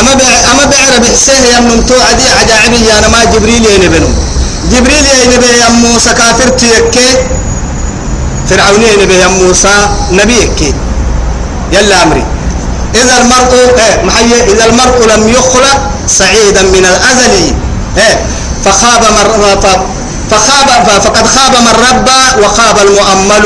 أما 0.00 0.14
بع 0.14 0.32
أما 0.52 0.64
بعر 0.72 0.92
بحسه 1.02 1.32
يا 1.32 1.60
نمتو 1.60 1.94
عدي 2.08 2.26
عجائبي 2.38 2.80
يا 2.86 3.08
ما 3.08 3.24
جبريل 3.32 3.64
ينبنو 3.66 4.10
جبريل 4.72 5.06
ينبي 5.22 5.46
يا 5.46 5.68
موسى 5.68 6.10
كافر 6.18 6.48
تيكي 6.48 7.08
فرعون 8.50 8.82
ينبي 8.82 9.14
يا 9.14 9.28
موسى 9.28 9.74
نبيك. 10.12 10.74
يلا 11.72 12.02
أمري. 12.02 12.24
إذا 12.94 13.16
المرء 13.22 13.52
إيه 13.78 14.52
إذا 14.52 14.64
المرء 14.64 14.98
لم 15.16 15.28
يخلق 15.28 15.90
سعيدا 16.06 16.62
من 16.62 16.84
الأزل 16.86 17.54
إيه 17.96 18.16
فخاب 18.64 19.02
من 19.02 19.26
فخاب 20.30 20.68
فقد 21.00 21.26
خاب 21.26 21.52
من 21.52 21.74
ربى 21.90 22.44
وخاب 22.44 22.78
المؤمل. 22.78 23.44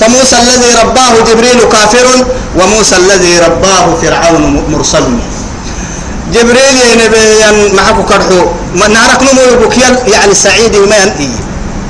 فموسى 0.00 0.36
الذي 0.36 0.70
رباه 0.82 1.20
جبريل 1.28 1.60
كافر 1.72 2.26
وموسى 2.58 2.96
الذي 2.96 3.38
رباه 3.38 3.94
فرعون 4.02 4.64
مرسل. 4.68 5.18
جبريل 6.34 6.76
ينبي 6.92 7.72
معك 7.72 8.04
كرحو. 8.08 8.40
ما 8.74 8.88
نعرف 8.88 9.22
نمو 9.22 9.70
يعني 10.06 10.34
سعيد 10.34 10.76
ما 10.76 10.96
ينئي 10.96 11.30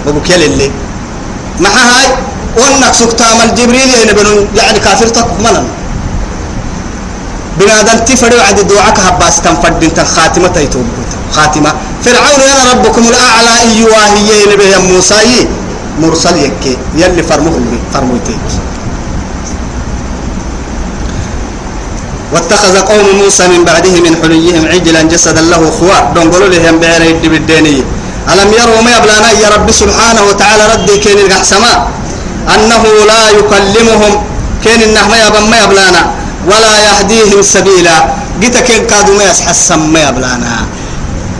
بكيل 0.06 0.42
اللي. 0.42 0.70
مع 1.60 1.70
هاي 1.70 2.06
وأنك 2.56 2.94
سكتام 2.94 3.40
الجبريل 3.44 3.90
ينبي 3.94 4.46
يعني 4.56 4.78
كافر 4.78 5.08
تطمنا 5.08 5.64
بنادم 7.60 7.98
تفرع 8.04 8.42
عد 8.48 8.60
دعاك 8.68 8.98
هباس 9.00 9.40
كم 9.40 9.54
فردين 9.62 9.90
خاتمة 10.16 10.48
تيتوب 10.48 10.86
خاتمة. 11.32 11.72
فرعون 12.04 12.40
يا 12.40 12.72
ربكم 12.72 13.02
الأعلى 13.08 13.52
أيها 13.66 14.02
هي 14.16 14.30
نبي 14.52 14.92
موسى. 14.92 15.48
مرسل 16.02 16.36
يكي. 16.36 16.76
يلي 16.96 17.22
فرمه 17.22 17.56
اللي 17.56 17.78
فرموتيك 17.92 18.38
واتخذ 22.32 22.76
قوم 22.78 23.06
موسى 23.22 23.48
من 23.48 23.64
بعده 23.64 24.00
من 24.00 24.16
حليهم 24.22 24.66
عجلا 24.66 25.02
جسدا 25.02 25.40
له 25.40 25.70
خوار 25.80 26.12
دونقولوا 26.14 26.48
لهم 26.48 26.78
بعير 26.80 27.02
يدي 27.02 27.28
بالدينية 27.28 27.84
ألم 28.32 28.52
يروا 28.52 28.80
ما 28.82 28.90
يبلانا 28.96 29.30
يا 29.30 29.48
رب 29.54 29.70
سبحانه 29.70 30.22
وتعالى 30.28 30.62
ردي 30.74 30.96
كين 30.98 31.18
القحسما 31.18 31.88
أنه 32.54 32.82
لا 33.06 33.30
يكلمهم. 33.30 34.12
كين 34.64 34.82
النحو 34.82 35.12
يبن 35.14 35.44
ما 35.50 35.56
يبلانا 35.64 36.02
ولا 36.46 36.74
يهديهم 36.86 37.42
سبيلا. 37.42 37.96
كين 38.40 38.86
كادوا 38.86 39.18
ما 39.18 39.24
يسحسن 39.30 39.78
ما 39.78 40.00
يبلانا. 40.08 40.66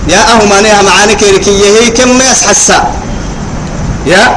يا 0.09 0.21
أهما 0.33 0.61
نيها 0.61 0.83
معاني 0.83 1.15
كيركي 1.15 1.51
هي 1.51 1.91
كم 1.91 2.19
ما 2.19 2.25
يسحسا. 2.33 2.79
يا؟ 4.07 4.37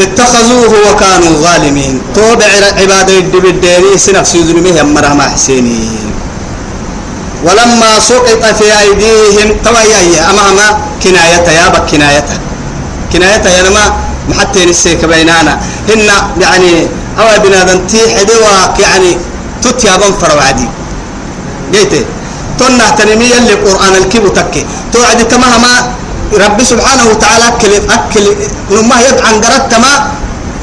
اتخذوه 0.00 0.72
وكانوا 0.90 1.32
ظالمين. 1.42 2.02
توبع 2.14 2.50
عبادة 2.80 3.18
الدبديري 3.18 3.98
سنفس 3.98 4.36
ظلمه 4.36 4.78
يمرها 4.78 5.14
مع 5.14 5.28
حسيني. 5.28 5.88
ولما 7.44 7.90
سقط 8.00 8.44
في 8.58 8.66
أيديهم 8.80 9.48
تويا 9.64 10.30
أمام 10.30 10.58
كناية 11.02 11.48
يا 11.58 11.68
بك 11.68 11.84
كناية. 11.90 12.28
كناية 13.12 13.44
يا 13.56 13.62
نما 13.66 13.84
محتى 14.28 14.64
نسيك 14.66 15.04
بينانا. 15.04 15.60
هن 15.88 16.08
يعني 16.40 16.86
أو 17.20 17.26
بنادم 17.44 17.78
تي 17.90 18.00
حدوا 18.16 18.80
يعني 18.84 19.10
تتيا 19.62 19.96
بنفر 20.00 20.30
وعدي 20.36 20.68
جيتي. 21.72 22.04
تنا 22.58 22.86
تنمية 22.98 23.38
لقرآن 23.48 23.94
الكيبو 24.00 24.28
تكي. 24.28 24.62
توعد 24.92 25.28
تمهما 25.28 25.72
ربي 26.44 26.64
سبحانه 26.64 27.04
وتعالى 27.10 27.44
أكل 27.48 27.72
أكل 27.96 28.24
نما 28.70 28.96
يدعن 29.06 29.34
قرأت 29.44 29.72
ما 29.82 29.92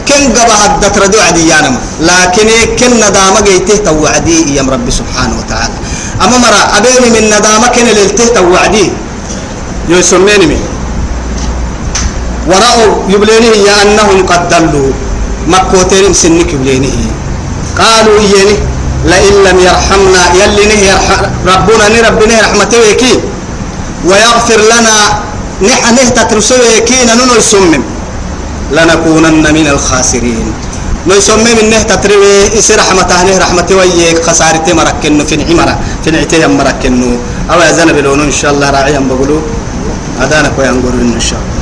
كن 0.08 0.32
قبا 0.36 0.56
هدت 0.64 0.96
ردو 1.04 1.20
عدي 1.28 1.44
يانما 1.52 1.80
لكن 2.00 2.48
كن 2.80 2.92
ندامة 3.04 3.40
جيته 3.48 3.76
توعدي 3.88 4.58
يم 4.58 4.70
ربي 4.70 4.92
سبحانه 4.92 5.36
وتعالى. 5.40 5.76
أما 6.24 6.38
مرة 6.38 6.62
أبيني 6.78 7.10
من 7.16 7.24
ندامة 7.34 7.68
كن 7.76 7.88
للته 7.98 8.28
توعدي. 8.38 8.86
يسميني 9.90 10.46
من 10.52 10.62
ورأوا 12.48 12.92
يبلينه 13.12 13.52
يا 13.68 13.76
أنهم 13.84 14.26
قد 14.30 14.42
دلوا. 14.50 14.92
مكوتين 15.54 16.14
سنك 16.14 16.50
يبلينه 16.54 16.96
قالوا 17.80 18.18
إياني 18.20 18.56
لئن 19.12 19.36
لم 19.48 19.58
يرحمنا 19.68 20.24
يلي 20.40 20.64
نهي 20.72 20.92
ربنا 21.52 21.86
نربنا 21.96 22.36
رحمته 22.46 22.78
ويكي 22.80 23.14
ويغفر 24.10 24.62
لنا 24.72 24.96
نح 25.68 25.82
نه 25.96 26.10
تترسوي 26.18 26.80
كينا 26.88 27.14
ننو 27.20 27.34
يسمم 27.40 27.84
لنكونن 28.76 29.46
من 29.58 29.68
الخاسرين. 29.74 30.48
نو 31.08 31.14
يسمم 31.16 31.58
نه 31.72 31.82
تتروي 31.90 32.60
إس 32.60 32.70
رحمته 32.72 33.18
نه 33.24 33.38
رحمته 33.44 33.76
ويك. 33.80 34.18
خسارته 34.28 34.74
مركنو 34.80 35.24
في 35.30 35.36
نعمرة 35.40 35.76
في 36.04 36.12
نعتيه 36.12 36.48
مركنو. 36.48 37.12
أو 37.52 37.58
يزن 37.62 37.90
بلون 37.96 38.20
إن 38.28 38.36
شاء 38.40 38.52
الله 38.52 38.68
راعيا 38.70 39.00
بقولوا 39.10 39.42
أدانا 40.22 40.50
كوي 40.56 40.70
أنقول 40.70 40.94
إن 41.16 41.22
شاء 41.30 41.40
الله. 41.42 41.57